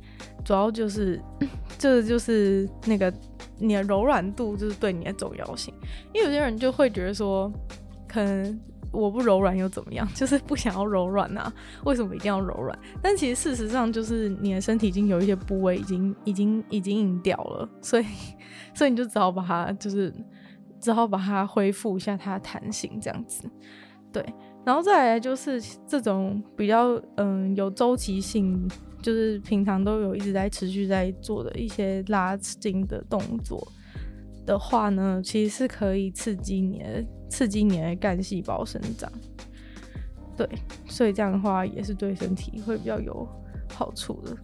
[0.44, 1.20] 主要就是，
[1.76, 3.12] 这就是那个
[3.58, 5.74] 你的柔软度，就是对你的重要性。
[6.14, 7.52] 因为有些人就会觉得说，
[8.06, 8.60] 可能
[8.96, 10.08] 我不柔软又怎么样？
[10.14, 11.52] 就是不想要柔软啊？
[11.84, 12.78] 为什么一定要柔软？
[13.02, 18.04] 但其实事实上，就是你的身体已经有一些部位已经、已经、已经硬掉了，所以，
[18.74, 20.12] 所以你就只好把它，就是
[20.80, 23.48] 只好把它恢复一下它的弹性，这样子。
[24.12, 24.24] 对，
[24.64, 28.66] 然后再来就是这种比较嗯有周期性。
[29.02, 33.64] 就是平常都有一直在持续在做的一些拉筋的动作
[34.44, 39.10] 的话呢，其实是可以刺激你的刺激你的干细胞生长。
[40.36, 40.48] 对，
[40.86, 43.26] 所以这样的话也是对身体会比较有
[43.72, 44.36] 好处的。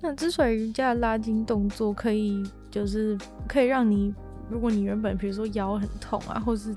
[0.00, 4.14] 那之所以瑜伽的拉筋动作可以就是可以让你，
[4.50, 6.74] 如果你原本比如说腰很痛啊，或是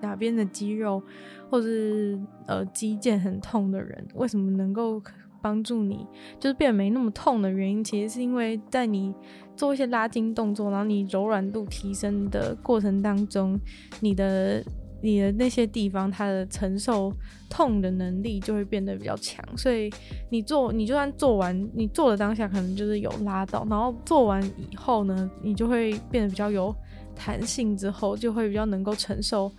[0.00, 1.02] 哪边的肌肉
[1.50, 5.02] 或是呃肌腱很痛的人，为什么能够？
[5.40, 6.04] 帮助你
[6.40, 9.14] 就是变得没那么痛的原因，其实是因为在你
[9.54, 13.56] 做一些拉筋动作，然后你柔软度提升的过程当中，
[14.00, 14.60] 你的
[15.00, 17.12] 你的那些地方它的承受
[17.48, 19.44] 痛的能力就会变得比较强。
[19.56, 19.90] 所以
[20.30, 26.74] 你做你就算做完，你做的当下可能就是有拉到，然后做完以后呢，你就会变得比较有
[27.14, 29.50] 弹性，之后就会比较能够承受，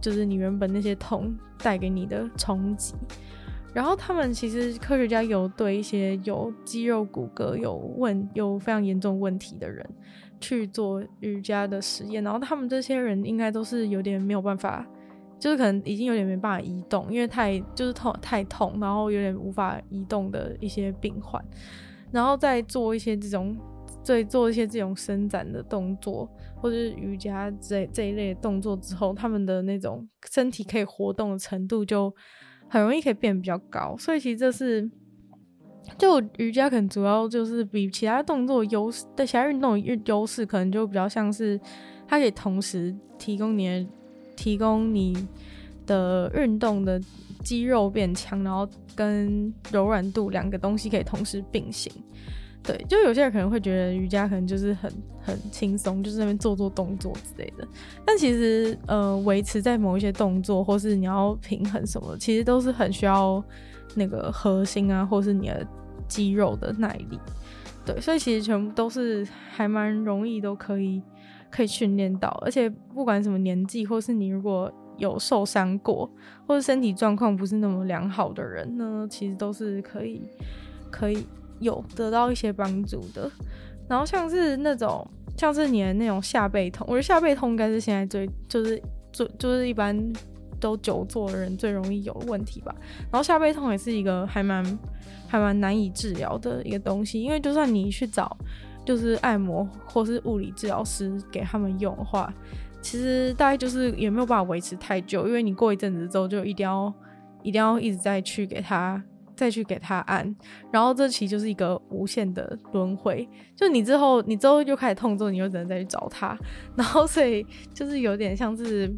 [0.00, 2.94] 就是你原本那些痛带给你的冲击。
[3.72, 9.86] 然后他们其实科学家有对一些有肌肉骨骼有问有非常严重问题的人
[10.40, 14.86] 去做瑜伽的实验，然后他们这些人应该都是有点没有办法，
[15.38, 21.44] 就是可能已经有点没办法移动，因为太就是痛太痛，然后有点无法移动的一些病患，
[22.12, 23.56] 然后再做一些这种
[24.02, 32.14] 再做一些这种伸展的动作或者是瑜伽这这一类的动作之后，他们的那种身体可以活动的程度就。
[32.68, 34.90] 很容易可以变得比较高，所以其实这是
[35.98, 41.58] 就瑜伽可能主要就是比其他动作优势，对其他运动的优势可能就比较像是
[42.06, 43.86] 它可以同时提供你的
[44.36, 45.26] 提供你
[45.86, 47.00] 的运动的
[47.42, 51.90] 肌肉变强，然后跟柔软度两个东西可以同时并行。
[52.62, 57.64] 对，就有些人可能会觉得瑜伽可能就是很很轻松，就是那边做做动作之类的。
[58.04, 63.40] 但其实，呃，维持在某一些动作，或是你要平衡什么，其实都是很需要
[63.96, 65.66] 那个核心啊，或是你的
[66.06, 67.18] 肌肉的耐力。
[67.84, 71.02] 对，所以其实全部都是还蛮容易，都可以
[71.50, 72.28] 可以训练到。
[72.44, 76.08] 而且不管什么年纪，或是你如果有受伤过，
[76.46, 80.22] 或是身体状况不是那么良好的人呢，其实都是可以
[80.90, 81.26] 可以。
[81.58, 83.30] 有得到一些帮助的，
[83.88, 85.02] 然后像是那种
[85.38, 88.78] 像是你的那种下背痛，我觉得下背痛应该是现在最就是
[89.10, 89.98] 最就是一般
[90.60, 92.74] 都久坐的人最容易有问题吧。
[93.10, 94.64] 然后下背痛也是一个还蛮
[95.28, 98.36] 还蛮难以治疗的一个东西，因为就算你去找
[98.84, 102.32] 就是按摩或是物理治疗师给他们用的话，
[102.80, 106.92] 其实大概就是也没有办法维持太久，因为你过一阵子之后就一定要。
[107.42, 109.00] 一定要一直再去给他。
[109.36, 110.34] 再去给他按，
[110.72, 113.28] 然后这期就是一个无限的轮回。
[113.54, 116.36] 就你之后，你之后又开始痛之后，你又只能再去找他。
[116.74, 118.90] 然后所以就是有点像是，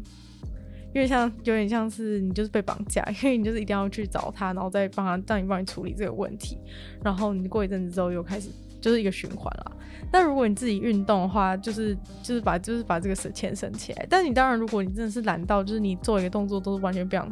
[0.93, 6.57] 因为像，有点像是你就是被绑架，因为你就是一定要去找他，然后再帮他，让你帮你处理这个问题。
[7.03, 8.49] 然后你过一阵子之后又开始
[8.81, 9.71] 就是一个循环了。
[10.11, 14.07] 但如果你自己运动的话，就是就是把就是把这个省钱省起来。
[14.09, 17.29] 但你当然，如果你真的是懒到，就是你做一个动作都是完全不想。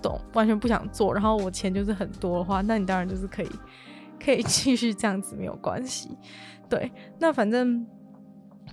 [0.00, 3.50] 动，完全不想做，然后我钱就是很多的话，那你当然就是可以，
[4.24, 6.16] 可以继续这样子没有关系。
[6.68, 7.84] 对，那反正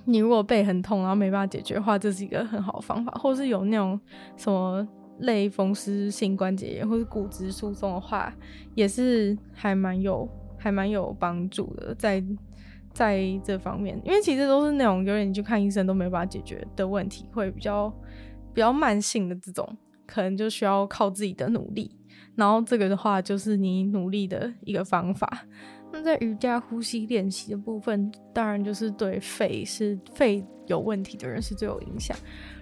[0.08, 3.12] 你如果背很痛，然后没办法解决的话，这是一个很好的方法。
[3.20, 4.00] 或是有那种
[4.38, 4.88] 什么
[5.20, 8.34] 类风湿性关节炎或是骨质疏松的话，
[8.74, 12.24] 也是还蛮有还蛮有帮助的，在
[12.94, 17.94] 在这方面，因为其实都是那种有点去看医生都没办法解决的问题，会比较
[18.54, 19.78] 比较慢性的这种。
[20.08, 21.92] 可能就需要靠自己的努力，
[22.36, 25.30] 然后这个的话就是你努力的一个方法。
[25.92, 32.16] 那在瑜伽呼吸练习的部分，当然就是对肺是肺有问题的人是最有影响。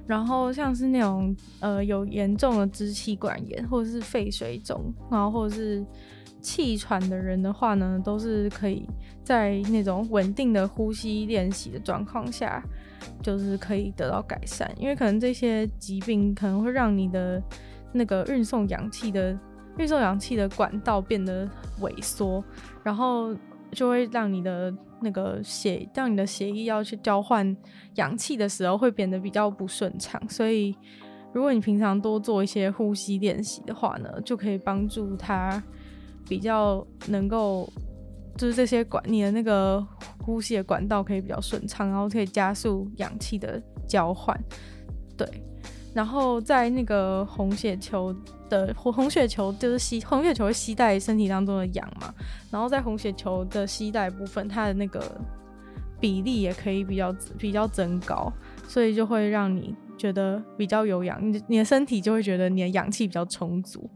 [0.06, 5.86] 然后像是那种呃有严重的支气管炎或者是肺水肿，然后或者是
[6.42, 8.88] 气喘的人的话呢，都是可以
[9.24, 12.64] 在那种稳定的呼吸练习的状况下。
[13.22, 17.40] 就是可以得到改善，因为可能这些疾病可能会让你的
[17.94, 19.38] 那个运送氧气的
[19.78, 21.48] 运送氧气的管道变得
[21.82, 22.44] 萎缩，
[22.84, 23.36] 然后
[23.72, 27.56] 就会让你的那个血，让你的血液要去交换
[27.96, 30.22] 氧气的时候会变得比较不顺畅。
[30.30, 30.76] 所以，
[31.34, 35.62] 如果你平常多做一些呼吸练习的话呢，就可以帮助它
[36.28, 37.70] 比较能够。
[38.38, 39.82] 就是这些管，你的那个
[40.20, 44.38] 呼吸的管道可以比较顺畅，然后可以加速氧气的交换，
[45.16, 45.26] 对。
[45.96, 48.14] 然后在那个红血球
[48.50, 52.14] 的红血球就是吸红血球会吸带身体当中的氧嘛，
[52.52, 55.20] 然后在红血球的吸带部分，它的那个
[56.00, 58.32] 比例也可以比较比较增高，
[58.68, 63.90] 所以就会让你觉得比较有氧，你你的身体就会觉得你的氧气比较充足，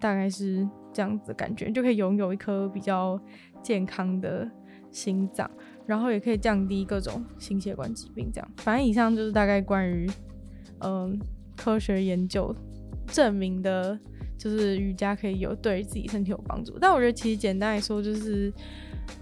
[0.00, 3.20] 大概是这样子的感觉，就可以拥有一颗比较。
[3.62, 4.50] 健康的
[4.90, 5.48] 心脏，
[5.86, 8.28] 然后也可以降低各种心血管疾病。
[8.34, 10.04] 这样，反正以上就是大概关于
[10.80, 11.16] 嗯、
[11.62, 12.54] 科学研究
[13.06, 13.98] 证明的，
[14.36, 16.78] 就是瑜伽可以有对自己身体有帮助。
[16.80, 18.52] 但我觉得其实简单来说，就是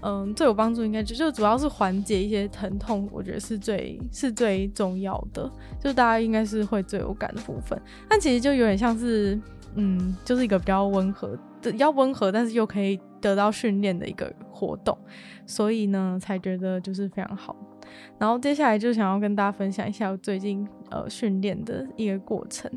[0.01, 7.79] 嗯、最有帮助应该就就主要是缓解一些疼痛，我觉得是最是最重要的，就大家应该是会最有感的部分。
[8.09, 9.39] 但其实就有点像是
[9.75, 12.99] 嗯，就是一个比较温和的，要温和，但是又可以。
[13.21, 14.97] 得到训练的一个活动，
[15.45, 17.55] 所以呢，才觉得就是非常好。
[18.17, 22.69] 然后接下来就想要跟大家分享一下我最近呃训练的一个过程，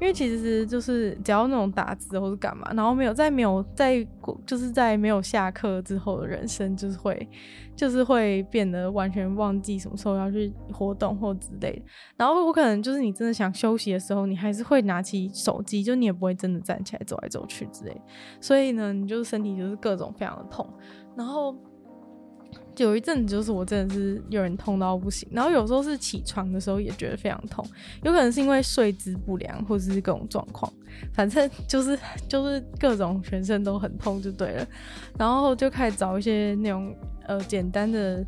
[0.00, 4.06] 因为其实就是只要那种打字或是干嘛，然后没有在没有在
[4.46, 7.28] 就是在没有下课之后的人生，就是会
[7.74, 11.82] 就是会变得完全忘记什么时候要去活动或之类的。
[12.16, 18.00] 然后我可能就是你真的想休息的时候，你还是会拿起手机，就你也不会真的站起来走来走去之类。
[18.40, 20.68] 所以呢，你就是身体就是各种非常的痛，
[21.16, 21.56] 然后。
[22.78, 27.64] 有一阵子就是我真的是有人痛到不行，然后有时候是起床的时候也觉得非常痛，
[28.02, 30.72] 有可能是因为睡姿不良或者是各种状况，
[31.12, 34.66] 反正就是 就是各种全身都很痛就对了，
[35.18, 36.94] 然后就开始找一些那种
[37.26, 38.26] 呃简单的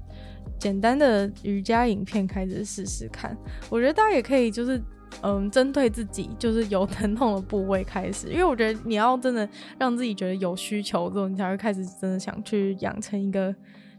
[0.58, 3.36] 简单的瑜伽影片开始试试看，
[3.68, 4.80] 我觉得大家也可以就是
[5.22, 13.52] 嗯针对自己就是有疼痛的部位开始，因为我觉得你要真的让自己觉得有需求之后，你才会开始真的想去养成一个。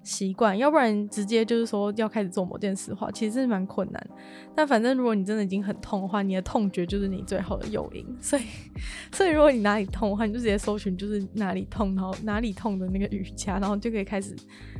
[0.07, 4.09] 习惯，要不然直接就是说要开始做某件事的话，其实是蛮困难。
[4.55, 8.05] 但反正如果你真的已经很痛的话，你的痛觉就是你最好的诱因。
[8.21, 8.43] 所以，
[9.11, 14.33] 所以如果你哪里痛的话，你就直接搜寻就是哪里痛，然后哪里痛的那个瑜伽，然后就可以开始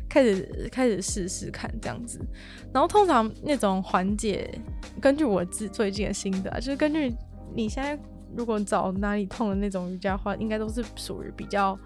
[0.08, 2.20] 开始开始试试看这样子。
[2.74, 4.50] 然后通常那种缓解，
[5.02, 7.14] 根据我自最近的心得啊，就是根据
[7.54, 8.00] 你现在
[8.34, 11.78] 如果找哪里痛的那种瑜伽的话，应该都是属于比较。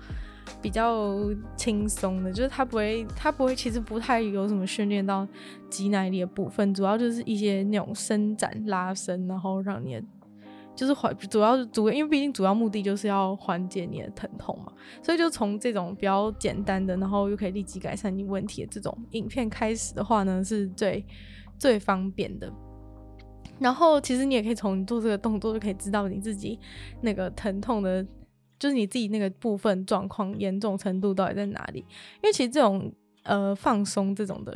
[0.59, 1.19] 比较
[1.55, 5.27] 轻松的，就是它不会，它不会，其实不太有什么训练到
[5.69, 10.03] 肌耐力的部分，主要就是一些那种伸展、拉伸，然后让你的
[10.75, 14.71] 就是缓，主要主，因为毕竟主要目的就是要缓解你的疼痛嘛，
[15.01, 21.05] 所以就从这种比较简单的，然后又可以立即改善你问题的这种影片开始的话呢，是最
[21.57, 22.51] 最方便的。
[23.59, 26.59] 然后其实你也可以从你做这个动作就可以知道你自己
[27.01, 28.05] 那个疼痛的。
[28.61, 31.79] 就是你自己那个部分状况严重程度到底在哪里？
[31.79, 32.93] 因为其实这种
[33.23, 34.55] 呃放松这种的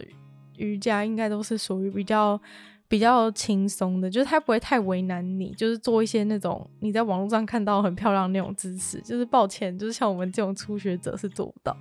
[0.57, 2.39] 瑜伽，应该都是属于比较
[2.87, 11.75] 比较轻松的，就是它不会太为难你，就是做一些那种你在网络上看到很漂亮的那种姿势，就是抱歉，就是像我们这种初学者是做不到，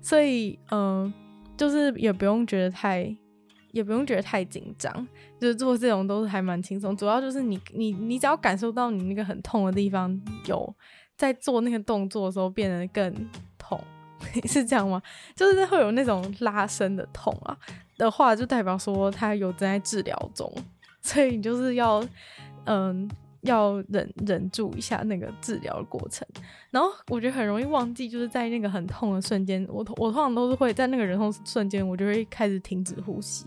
[0.00, 1.14] 所以嗯、呃，
[1.56, 3.16] 就是也不用觉得太，
[3.70, 5.06] 也不用觉得太紧张，
[5.40, 10.74] 就是做这种都是还蛮轻松，主要就是你你你只要感受到你那个很痛的地方有
[11.22, 13.80] 在做那个动作的时候变得更痛，
[14.44, 15.00] 是这样吗？
[15.36, 17.56] 就是会有那种拉伸的痛啊。
[17.96, 20.52] 的话就代表说他有正在治疗中，
[21.00, 22.04] 所以你就是要，
[22.64, 23.08] 嗯，
[23.42, 26.26] 要忍忍住一下那个治疗的过程。
[26.72, 33.46] 然后我觉得很容易忘记，就是在那个很痛的瞬间，我我通常都是会在那个忍痛瞬间，我就会开始停止呼吸。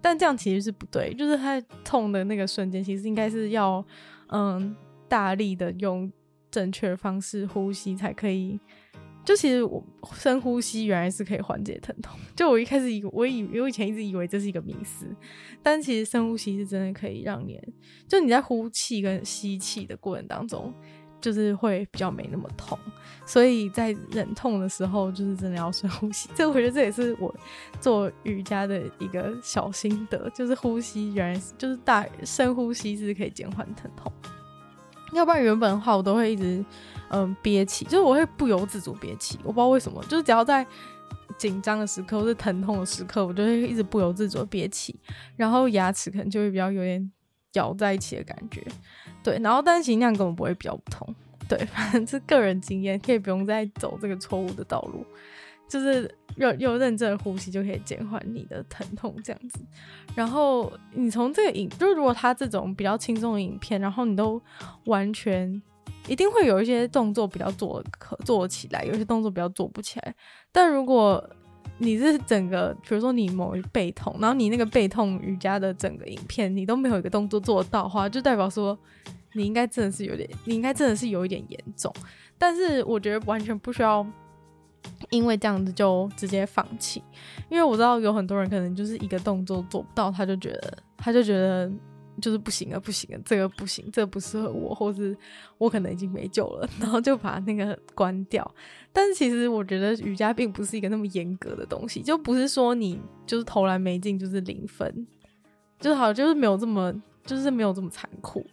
[0.00, 3.84] 但这样其实是不对，就是他痛的那个瞬间，其实应该是要，
[4.28, 4.76] 嗯，
[5.08, 6.08] 大力的用
[6.50, 8.58] 正确的方式呼吸才可以。
[9.24, 9.84] 就其实我
[10.14, 12.18] 深呼吸原来是可以缓解疼痛。
[12.34, 15.06] 就我一开始以我以我以前一直以为这是一个迷思，
[15.62, 17.60] 但其实深呼吸是真的可以让你，
[18.06, 20.72] 就你在呼气跟吸气的过程当中，
[21.20, 22.78] 就是会比较没那么痛。
[23.26, 26.30] 所以在忍痛的时候，就是真的要深呼吸。
[26.34, 27.34] 这我觉得这也是我
[27.80, 34.10] 做瑜伽的一个小心得，就是呼吸原来就是大深呼吸是可以减缓疼痛。
[35.12, 36.64] 要不然原本的话，我都会一直。
[37.10, 40.66] 嗯，憋气，就是我会不由自主憋气，我不知道为什么，就是只要在
[41.38, 44.94] 紧张的时刻或是疼痛的时刻，我就会一直不由自主的憋气，
[45.34, 47.10] 然后牙齿可能就会比较有点
[47.54, 48.62] 咬在一起的感觉，
[49.24, 51.14] 对，然后但是其实那样根本不会比较不痛，
[51.48, 55.02] 对，反正是个人经验，可以不用再走这个错误的道路，
[55.68, 59.60] 就是又又认真的呼吸就可以减缓你的疼痛这样子，
[60.14, 64.40] 然后你从这个影，就是如果他这种比较轻松的影片，然后你都
[64.86, 65.62] 完全。
[66.06, 70.14] 一定会有一些动作比较做可做起来，有些动作比较做不起来。
[70.50, 71.22] 但如果
[71.76, 78.78] 你是整个，比如说你某一背痛，然后你那个背痛瑜伽的整个影片，你都没有一个动作做到的话，就代表说
[79.34, 81.92] 你应该真的是有点，你应该真的是有一点严重。
[82.38, 84.06] 但是我觉得完全不需要
[85.10, 87.02] 因为这样子就直接放弃，
[87.48, 91.70] 因为我知道有很多人可能就是一个动作做不到，他就觉得他就觉得。
[92.20, 95.16] 就是不行了，不行了，这个不行，这个不适合我，或是
[95.56, 98.44] 我可能已经没救了，然后就把那个关掉。
[98.92, 105.06] 但是其实我觉得瑜伽并不是一个那么严格的东西，就不是说你就是投篮没进就是零分，
[105.78, 106.92] 就好，就是没有这么，
[107.24, 108.44] 就是没有这么残酷。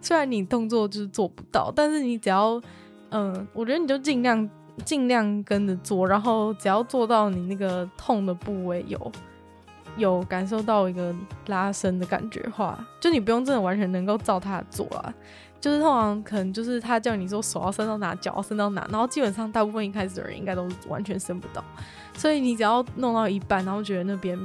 [0.00, 2.60] 虽然你动作就是做不到，但是你只要，
[3.10, 4.50] 嗯，我觉得你就尽量
[4.84, 9.12] 尽量跟着做，然后只要做到你那个痛的部位有。
[9.98, 11.14] 有感受到一个
[11.48, 15.12] 拉伸的感觉的话，就你不用真的完全能够照他做啊，
[15.60, 21.62] 就是通常可能就是他叫你说手要伸到哪，脚要伸到哪，然后基本上大部分一开始的人应该都完全伸不到，
[22.14, 24.38] 所以你只要弄到一半，然后觉得那边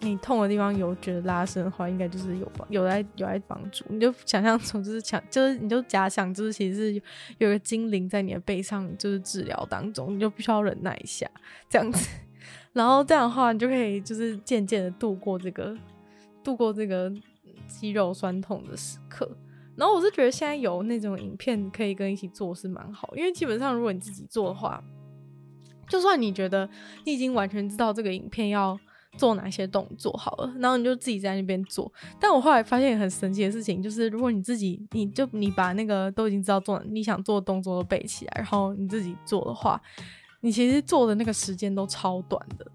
[0.00, 7.02] 你痛的地方有觉得拉伸的话，应该就是有帮有在有在帮助，你就想象从就是想就是你就假想就是其实是
[7.38, 11.30] 有个精灵在你的背上就是治疗当中，你就必须要忍耐一下
[11.68, 12.08] 这样子。
[12.72, 15.76] 然后这样的话，你就可以就是渐渐的度过这个
[16.42, 17.12] 度过这个
[17.66, 19.30] 肌肉酸痛的时刻。
[19.76, 24.82] 然后我是觉得现在有那种影片可以跟一起做是蛮好，因为基本上如果你自己做的话，
[25.88, 26.68] 就算你觉得
[27.04, 28.78] 你已经完全知道这个影片要
[29.16, 31.92] 做哪些动作好了，然后你就自己在那边做。
[32.18, 39.80] 但我后来发现很神奇的事情，就是如果你自己你就你把那个都已经知道做你想做的动作都背起来，然后你自己做的话。
[40.42, 42.66] 你其实做的那个时间都超短的，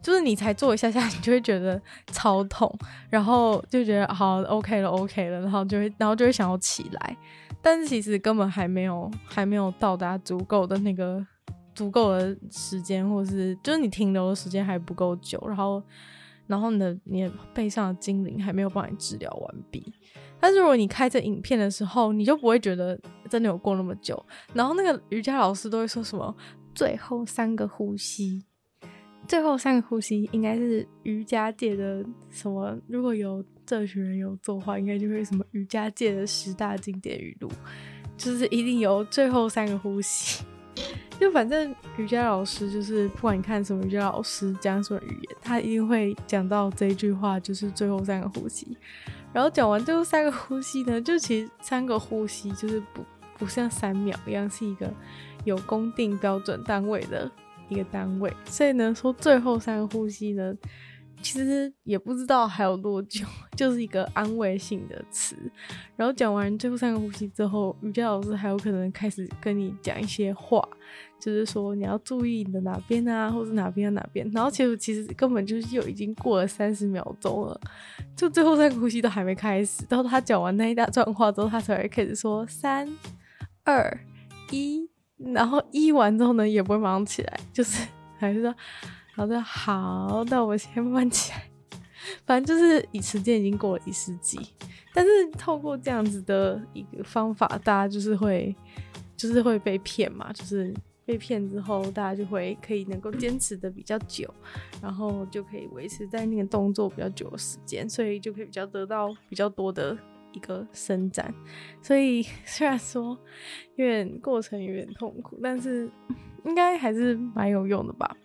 [0.00, 2.74] 就是你才做一下下，你就会觉得超痛，
[3.10, 7.16] 然后就觉得好 OK 了 OK 了，然后就会然后就会想要起来，
[7.60, 11.22] 但是其实根本还没有还没有到达足够的那个
[11.74, 15.82] 足够的时间，或是就是你停留的时间还不够久，然后
[16.46, 19.92] 然后你的你的背上的精灵还没有帮你治疗完毕。
[20.38, 22.98] 但是如果你开着影片的时候，你就不会觉得
[23.30, 24.20] 真的有过那么久，
[24.52, 26.34] 然后那个瑜伽老师都会说什么？
[26.74, 28.44] 最后三个呼吸，
[29.28, 32.76] 最后三个呼吸应该是瑜伽界的什么？
[32.88, 37.48] 如果有这群人有做的话，应该就会什么瑜伽界的十大经典语录，
[38.16, 40.44] 就是一定有最后三个呼吸。
[41.22, 48.76] 就反正瑜伽老师就是不管你看什么瑜伽老师讲什么语言，他一定会讲到这句话，就是最后三个呼吸。
[49.32, 53.04] 然后讲完最后三个呼吸呢，就其实三个呼吸就是不
[53.38, 54.92] 不像三秒一样，是一个。
[55.44, 57.30] 有公定标准单位的
[57.68, 60.54] 一个单位，所以呢，说最后三个呼吸呢，
[61.20, 63.24] 其实也不知道还有多久，
[63.56, 65.34] 就是一个安慰性的词。
[65.96, 70.64] 然后讲完最后三个呼吸之后，瑜伽老师还有可能开始跟你讲一些话，
[71.22, 74.28] 就是说你要注意你的哪边啊，或是哪边啊哪边。
[74.32, 77.60] 然后其实其实根本就是就已经过了三十秒钟了，
[78.16, 79.86] 就最后三个呼吸都还没开始。
[79.86, 82.88] 到他讲完那一大串话之后，他才会开始说三
[83.62, 84.00] 二
[84.50, 84.84] 一，
[85.16, 87.86] 然后一完之后呢，也不会马上起来，就是
[88.18, 88.52] 还是说
[89.14, 91.44] 好的好，那我先慢起来。
[92.26, 94.36] 反正就是以时间已经过了一世纪，
[94.92, 98.52] 但是透过这样子的一个方法，大家就是会，
[99.16, 100.74] 就是会被骗嘛，就是
[101.04, 104.32] 被骗之后，大家就会可以能够坚持的比较久，
[104.82, 109.96] 然后就可以维持在那个动作比较久的时间，所以就可以比较得到比较多的
[110.32, 111.34] 一个伸展。
[111.80, 113.18] 所以 虽然说
[113.76, 115.90] 有点过程有点痛苦，但是
[116.44, 118.16] 应该还是蛮有用的吧，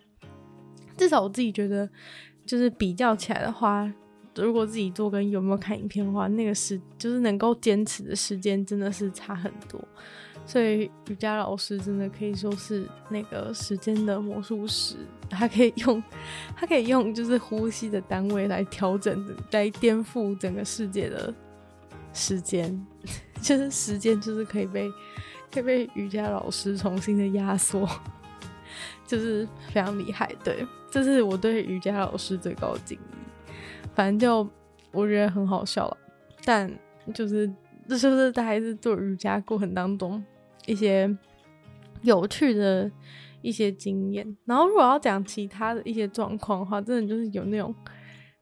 [0.96, 1.88] 至少我自己觉得。
[2.46, 3.92] 就是比较起来的话，
[4.34, 9.78] 如果自己做跟有没有看影片的话，那个时就是能够坚持的时间真的是差很多。
[10.48, 14.96] 所以瑜伽老师真的可以说是那个时间的魔术师，
[15.28, 16.02] 他可以用
[16.56, 21.34] 他可以用就是呼吸的单位来调整，来颠覆整个世界的
[22.14, 22.86] 时间，
[23.42, 24.90] 就是时间就是可以被
[25.52, 27.86] 可以被瑜伽老师重新的压缩。
[29.06, 33.50] 就是非常厉害，对，这是我对瑜伽老师最高的敬意。
[33.94, 34.50] 反正就
[34.92, 35.96] 我觉得很好笑了，
[36.44, 36.70] 但
[37.14, 37.50] 就是
[37.88, 40.22] 这就是大概是做瑜伽过程当中
[40.68, 41.16] 一些
[42.02, 42.90] 有趣的
[43.42, 44.36] 一些经验。
[44.44, 47.74] 然后如果要讲其他的一些状况的话，真的就是有那种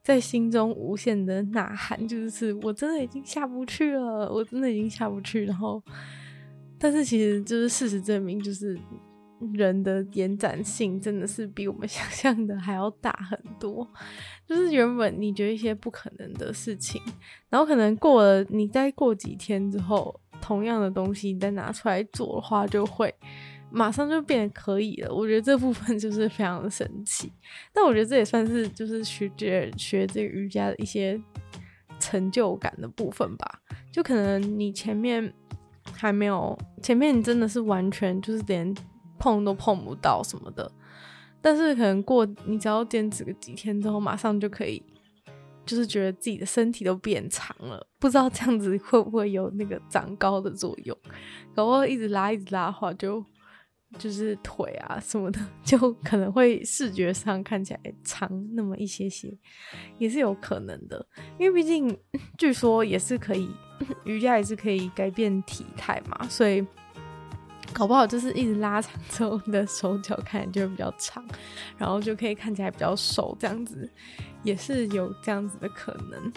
[0.03, 5.45] 在心中无限的呐喊，就是我真的已经下不去了，我真的已经下不去。
[5.47, 5.83] 然后，
[6.79, 8.79] 但是其实就是事实证明，就是。
[9.53, 13.87] 人的延展性真的是比我们 想象的还要大很多。
[14.47, 16.99] 就是原本你觉得一些不可能的事情，
[17.51, 23.15] 然后可能过了你再过几天之后，同样的东西你再拿出来做的话，就会
[23.71, 25.15] 马上就变得可以了。
[25.15, 27.33] 我觉得这部分就是非常的神奇。
[27.73, 31.21] 但我觉得这也算是就是学学学这个瑜伽的一些
[31.99, 33.61] 成就感的部分吧。
[33.91, 35.33] 就可能你前面
[35.93, 38.75] 还没有，前面你真的是完全就是连。
[39.19, 40.71] 碰都碰不到什么的，
[41.41, 44.81] 但是可能过你只要坚持个几天之后，马上就可以，
[45.67, 47.87] 就是觉得自己的身体都变长了。
[47.99, 50.97] 不知道这样子会不会有那个长高的作用？
[51.55, 53.23] 然后一直拉一直拉的话，就
[53.99, 59.37] 就是腿啊什么的， 就可能会视觉上看起来长那么一些些，
[59.99, 61.07] 也是有可能的。
[61.39, 61.95] 因为毕竟
[62.39, 63.49] 据说也是可以，
[64.05, 66.65] 瑜伽也是可以改变体态嘛，所以。
[67.73, 71.23] 搞不好就是一直拉长之后，你的手脚看起来就会比较长，
[71.77, 73.89] 然后就可以看起来比较瘦，这样子
[74.43, 76.33] 也是有这样子的可能。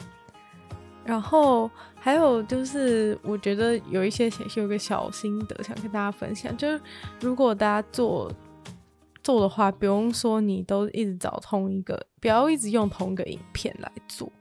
[1.05, 6.81] 然后还有就是，我觉得有一些有个小心得想跟大家分享，就是
[7.21, 8.31] 如果大家做
[9.23, 14.31] 做的话，不用说你都一直找同一个，不要一直用同一个影片来做，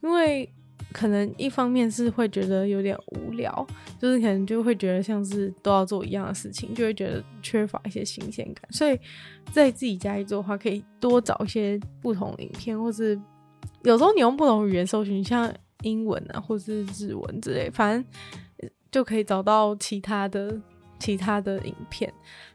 [0.00, 0.50] 因为。
[0.90, 3.66] 可能一方面是会觉得有点无聊，
[3.98, 8.64] 就是可能就会觉得像是都要做一样的事情，就会觉得缺乏一些新鲜感。
[8.72, 8.98] 所以
[9.52, 13.20] 在自己家里做的话，可以多找一些不同影片，或是
[13.82, 20.58] 有时候你用不同语言搜寻，像英文啊，或是日文之类，反正就可以找到其他的
[20.98, 22.10] 其他的影片。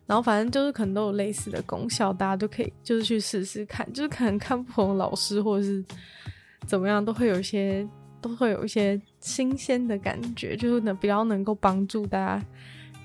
[0.08, 5.86] 然后反正就是可能都有类似的功效，大家都可以就是去试试看，就是可能看不同的老师或者是
[6.66, 7.88] 怎么样，都会有一些。
[8.24, 12.46] 都会有一些新鲜的感觉，就是能比较能够帮助大家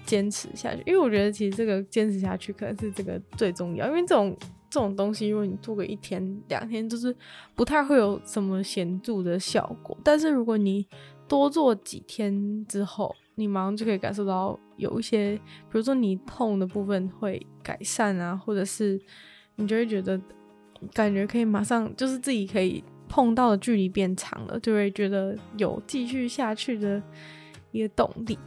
[0.07, 0.83] 坚持下去。
[0.87, 3.89] 因为我觉得其实这个坚持下去可能是这个最重要。
[3.89, 4.35] 因为这种
[4.71, 7.15] 这种东西，如果你做个一天两天，就是
[7.57, 9.99] 不太会有什么显著的效果。
[10.05, 10.87] 但是如果你
[11.27, 19.01] 多做几天之后，你马上就可以感受到有一些，比如说你痛的部分会改善啊，或者是
[19.57, 20.21] 你就会觉得
[20.95, 22.85] 感觉可以马上就是自己可以。
[23.09, 27.03] 碰到的距离变长了，就会觉得有继续下去的
[27.73, 28.39] 一个动力。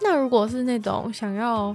[0.00, 1.74] 那如果是那种想要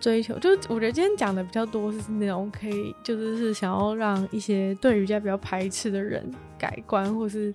[0.00, 6.28] 追求，就我觉得今天讲的比较多是那种可以，就是是想要让一些对瑜伽比较排斥的人
[6.58, 7.54] 改观，或是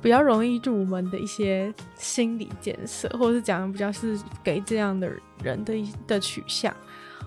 [0.00, 5.10] 比较容易入门的一些心理建设，或是讲的比较是给这样的
[5.42, 6.74] 人的一的取向，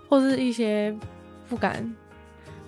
[0.10, 0.98] 或是一些
[1.48, 1.96] 不敢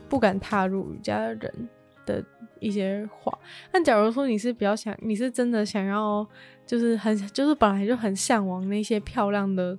[0.08, 1.70] 不敢踏入瑜伽的人
[2.06, 2.24] 的
[2.62, 3.38] 一些话，
[3.74, 6.26] 那假如说你是比较想，你是真的想要，
[6.66, 9.78] 就是很，就是本来就很向往那些漂亮的，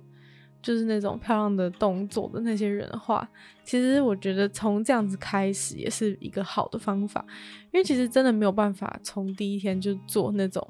[0.61, 3.27] 就是那种漂亮的动作的那些人的话，
[3.63, 7.25] 其实我觉得从这样子开始也是一个好的方法，
[7.71, 10.67] 因为其实真的没有办法从第一天就做那种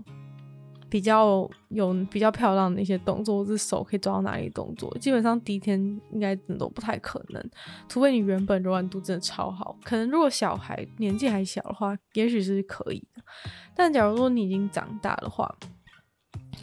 [0.94, 5.80] 比较有比较漂亮的一些动作，或是手可以抓到哪里动作，基本上第一天
[6.12, 7.44] 应该都不太可能，
[7.90, 9.76] 除非你原本柔软度真的超好。
[9.84, 13.24] 可能如果小孩年纪还小的话，也许是可以的。
[13.76, 15.52] 但假如说你已经长大的话，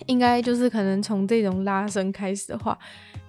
[0.06, 2.78] 应该就是可能从这种拉伸开始的话，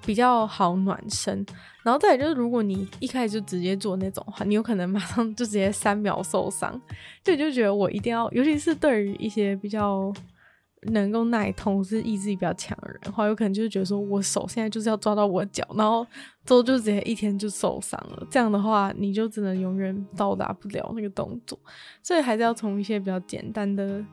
[0.06, 1.43] 比较好暖身。
[1.84, 6.80] 然后再来就是，如果你一开始就直接做那种的话，你有可能马上就直接三秒受伤。
[7.24, 10.14] 就就觉得我一定要，尤其是对于一些比较
[10.88, 16.05] 能够耐痛、是意志力比较强的人的话，有可能就是觉得说我手现在就是要抓到我脚，然后
[16.45, 18.27] 之后就直接一天就受伤了。
[18.29, 21.57] 这样的话，你就只能永远到达不了那个动作。
[22.01, 24.03] 所以还是要从一些比较简单的。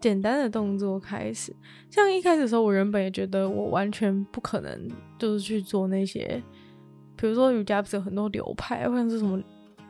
[0.00, 1.50] 简单的动作开始，
[1.88, 4.86] 像一开始的时候，我原本也觉得我完全不可能，
[5.18, 6.42] 就是去做那些，
[7.16, 9.42] 比如说瑜伽不是有很多流派，或者是什么，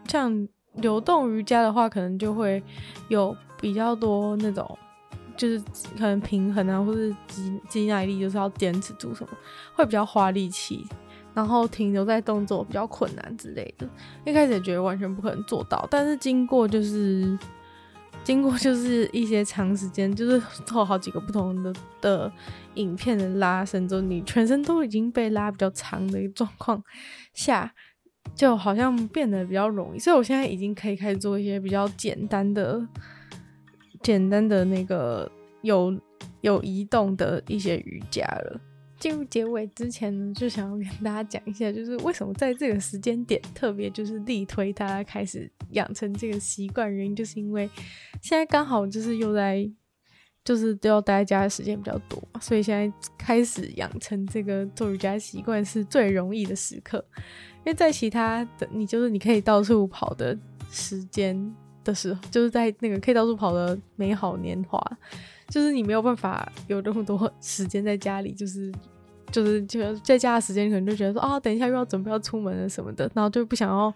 [0.07, 2.63] 像流动瑜伽的话，可能就会
[3.09, 4.79] 有比较多那种，
[5.37, 5.59] 就是
[5.97, 9.31] 可能平衡啊，或是肌肌耐力，就是要坚持住什么，
[9.75, 10.87] 会比较花力气，
[11.35, 13.89] 然后停留在动作比较困难之类的。
[14.25, 17.39] 一开始也觉得完全不可能做到，但是经过就是。
[18.23, 21.71] 经过就是一些长时间，就是做好几个不同的
[22.01, 22.33] 的
[22.77, 26.83] 影片的拉伸之后，你全身都已经被拉比较长的一个状况
[27.35, 27.75] 下，
[28.35, 29.99] 就好像变得比较容易。
[29.99, 32.81] 所以我现在已经可以开始做一些比较简单的、
[34.05, 35.29] 简单的那个
[35.63, 36.01] 有
[36.43, 38.61] 有移动的一些瑜伽了。
[39.01, 47.69] 进入结尾之前呢，就想要跟大家讲一下，就是为什么在这个时间点特别就是力推大家开始养成这个习惯，原因就是因为
[48.23, 49.69] 现在刚好就是又在
[50.43, 57.05] 就是都要待在家的时间比较多，所以现在开始养成这个做瑜伽习惯是最容易的时刻，
[57.59, 60.39] 因为在其他的你就是你可以到处跑的
[60.71, 61.55] 时间
[61.85, 64.81] 的时候，就是在那个可以到处跑的美好年华，
[65.49, 68.73] 就是你没有办法有那么多时间在家里，就是。
[69.33, 73.93] 就是就在家的时间，可能就觉得说啊，等一下又要准备要出门了什么的，然后就不想要，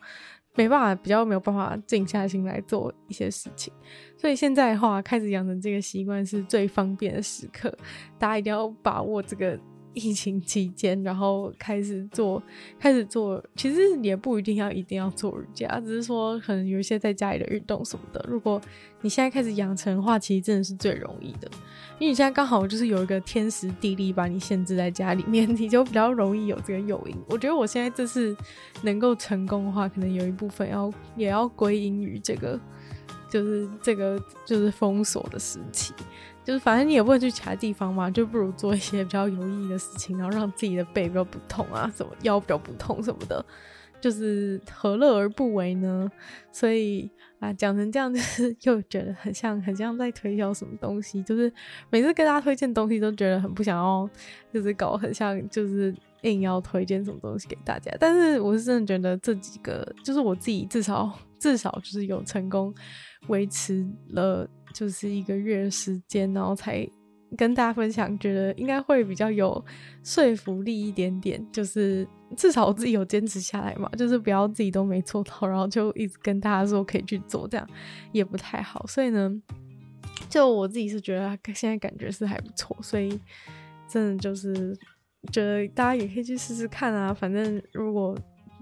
[0.56, 3.72] 没办法，比较没有办法静下心来做一些事情。
[4.16, 7.72] 所以现在的话，开始养成这个习惯是最方便的时刻，
[8.18, 9.56] 大家一定要把握这个。
[9.98, 12.42] 疫情期间，然后开始做，
[12.78, 18.24] 开始做，其实也不一定要一定要做瑜伽，只是说可能有一些在家里的运动什么的。
[18.28, 18.60] 如果
[19.00, 21.48] 你现在开始养成的话，其实真的是最容易的，
[21.98, 27.16] 因为你现在刚好就是有一个天时地利把你限制在家里面，你就比较容易有这个诱因。
[27.28, 28.36] 我觉得我现在这次
[28.82, 32.58] 能够成功的话，可能有一部分要也要归因于这个，
[33.30, 35.92] 就是这个就是封锁的时期。
[36.48, 43.44] 就是反正你也不会去其他地方嘛，就不如做一些比较有意义的事情，然后让自己的背比较不痛啊，什么腰比较不痛什么的，
[44.00, 46.10] 就是何乐而不为呢？
[46.50, 51.52] 所以啊，讲成这样，就是 又觉得很像很像在推销什么东西，就是
[51.90, 54.08] 每次跟大家推荐东西都觉得很不想要，
[54.50, 57.94] 就是搞很像就是硬要推荐什么东西给大家。
[58.00, 62.74] 但是我是真的觉得这几个，就是我自己至少至少就是有成功
[63.26, 64.48] 维持了。
[64.74, 66.86] 就是一个月的时间，然后才
[67.38, 69.64] 跟大家分享，觉得应该会比较有
[70.04, 71.44] 说服力一点点。
[71.50, 72.06] 就是
[72.36, 77.66] 至少我自己有坚持下来嘛， 就是不要自己都没做到，然后就一直跟大家说可以去做，这样
[78.12, 78.86] 也不太好。
[78.86, 79.42] 所以呢，
[80.28, 83.18] 就我自己是觉得现在感觉是还不错，所以
[83.88, 84.78] 真的就是
[85.32, 87.12] 觉得大家也可以去试试看啊。
[87.12, 88.16] 反正如果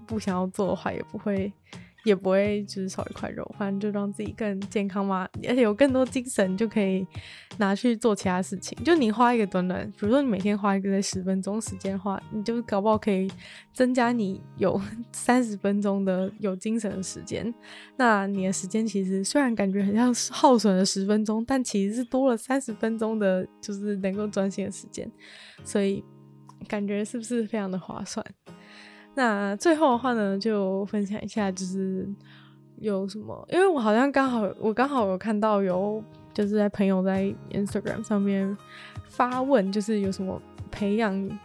[0.07, 1.51] 不想要做的话，也不会。
[2.07, 7.05] 也不会就是少一块肉，反正就让自己更健康嘛，而且有更多精神，就可以
[7.57, 8.81] 拿去做其他事情。
[8.81, 13.29] 就你花一个短短，比如说你每天花一个在十分钟时间的话，你就搞不好可以
[13.73, 14.79] 增加你有
[15.11, 17.53] 三十分钟的有精神的时间。
[17.97, 25.11] 那你的时间其实虽然感觉很像耗损了十分钟，但其实是多了三十分钟的，就是能够专心的时间。
[25.65, 26.01] 所以
[26.69, 28.25] 感觉是不是非常的划算？
[29.17, 32.07] 那最后的话呢，就分享一下，就是
[32.77, 36.03] 有什么，因为我好像刚好，我刚好有看到有，
[36.35, 38.55] 就是在朋友在 Instagram 上面
[39.07, 40.39] 发问，就是有什么
[40.69, 41.39] 培养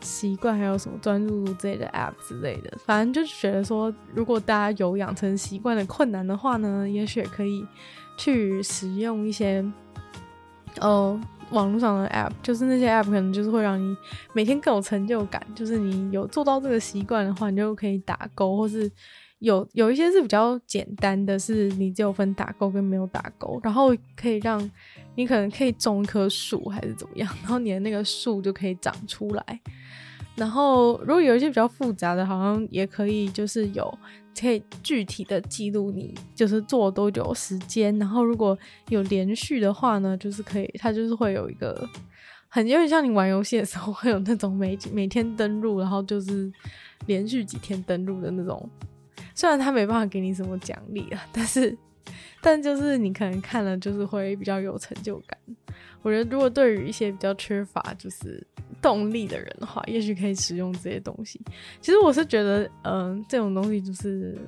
[0.00, 7.64] 习惯，还有什么专注之类的 App 之类的，反正就是觉得说，如果大家有养成习惯的困难的话呢，也许可以
[8.16, 9.64] 去使用一些，
[10.80, 11.20] 呃。
[11.50, 13.96] 网络上的 app，就是那些 app 可能就是会让你
[14.34, 15.42] 每天更有成就感。
[15.54, 18.92] 就是你有做到这个习惯的话，你就可以打勾，或是
[19.38, 24.60] 有有一些是比较简单的，是你只有分打勾跟没有打勾，然后可以让
[25.14, 29.60] 你可能可以种一棵树还是怎么样， 然后你的那个树就可以长出来。
[30.36, 33.98] 然后如果有一些比较复杂的，好像也可以就是有
[34.38, 38.56] 可以具体的记录你就是做多久时间，然后如果
[38.88, 41.88] 有连续的话呢，就是可以，它就是会有一个
[42.48, 46.50] 很有点像你玩游戏的时候会有那种每每天登录，然后就是
[47.06, 48.68] 连续几天登录的那种。
[49.34, 51.76] 虽然它没办法给你什么奖励啊，但是
[52.42, 55.38] 但就是你可能看了就是会比较有成就感。
[56.02, 58.46] 我觉得如果对于一些比较缺乏就是
[58.80, 61.40] 动力的人的话，也许可以使用这些东西。
[61.80, 64.38] 其实我是觉得，嗯、呃，这种东西就是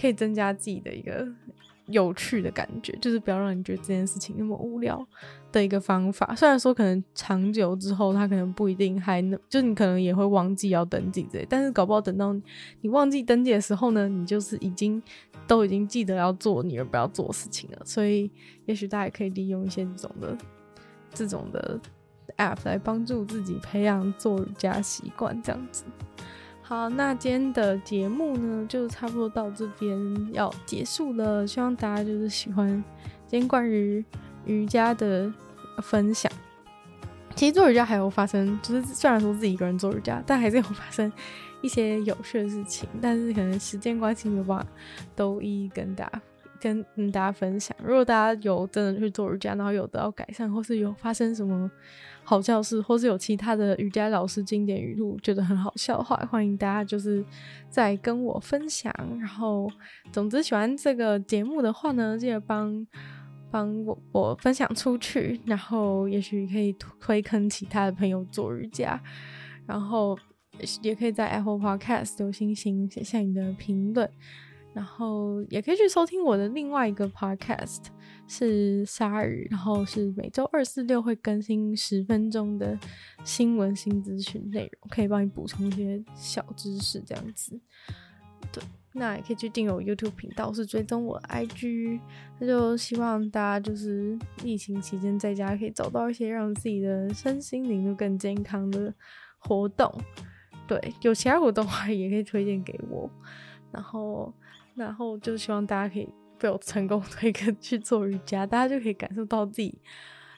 [0.00, 1.26] 可以增加自己的一个
[1.86, 5.06] 有趣的感觉，就是不要让你觉得这件事情那么无聊
[5.52, 6.34] 的一个方法。
[6.34, 12.34] 虽然说可能长久之后，他可能不一定还能，就你可能也会忘记要登记这些，但是搞不好等到
[12.80, 15.00] 你忘记登记的时候呢，你就是已经
[15.46, 17.80] 都已经记得要做你而不要做事情了。
[17.84, 18.28] 所以，
[18.64, 20.36] 也许大家也可以利用一些这种的
[21.16, 21.80] 这种的。
[22.38, 25.84] app 来帮助自己培养做瑜伽习惯，这样子。
[26.60, 29.96] 好，那今天的节目呢，就差不多到这边
[30.34, 31.46] 要结束了。
[31.46, 32.68] 希望大家就是喜欢
[33.26, 34.04] 今天关于
[34.44, 35.32] 瑜伽的
[35.80, 36.30] 分享。
[37.34, 41.10] 其实做瑜伽还有发生，就是虽然说自己一个人做瑜伽，但还是有发生
[41.62, 42.86] 一些有趣的事情。
[43.00, 44.66] 但是可能时间关系没有办法
[45.14, 46.20] 都一一跟大家。
[46.60, 51.70] 跟跟大家分享，如果大家有真的去做瑜伽，然后有得到改善，或是有发生什么
[52.24, 57.24] 好笑事，或是有其他的瑜伽老师经典语录觉得很好笑的话，欢迎大家就是
[57.68, 58.92] 再跟我分享。
[59.18, 59.70] 然后，
[60.12, 62.86] 总之喜欢这个节目的话呢，记得帮
[63.50, 69.00] 帮我我分享出去，然后也许可以推坑其他的朋友做瑜伽，
[69.66, 70.18] 然后
[70.82, 74.10] 也可以在 Apple Podcast 留星星，写下你的评论。
[74.76, 77.84] 然后也可以去收听我的另外一个 podcast，
[78.28, 82.78] 是鲨鱼，然后是每周二、四、六会更新十分钟的
[83.24, 87.58] 新闻新资讯内容，可以帮你补充一些小知识这样子。
[88.52, 88.62] 对，
[88.92, 91.98] 那也可以去订阅我 YouTube 频道，是追踪我 IG。
[92.38, 98.92] 那就希望大家就是疫情期间在家可以找到一些让自己的身心灵都更健康的
[99.38, 99.90] 活动。
[100.68, 103.10] 对，有其他活动的话也可以推荐给我，
[103.72, 104.30] 然后。
[104.76, 106.08] 然后就希望大家可以
[106.38, 109.78] 被我成功 推坑去做瑜伽，大家就可以感受到自己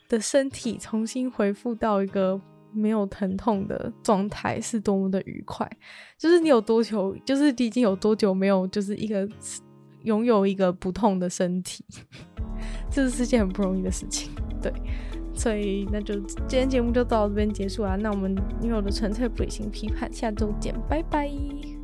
[0.08, 2.40] 的身体重新恢复到一个
[2.72, 5.68] 没有疼痛的状态，是多么的愉快。
[6.16, 9.28] 就是你有多久，就是你已经有多久没有，就是一个
[10.02, 11.84] 拥有一个不痛的身体，
[12.90, 14.30] 这是件很不容易的事情。
[14.62, 14.72] 对，
[15.34, 17.96] 所以那就今天节目就到这边结束啦。
[17.96, 21.77] 那我们女友的纯粹不理性批判，下周见，拜拜。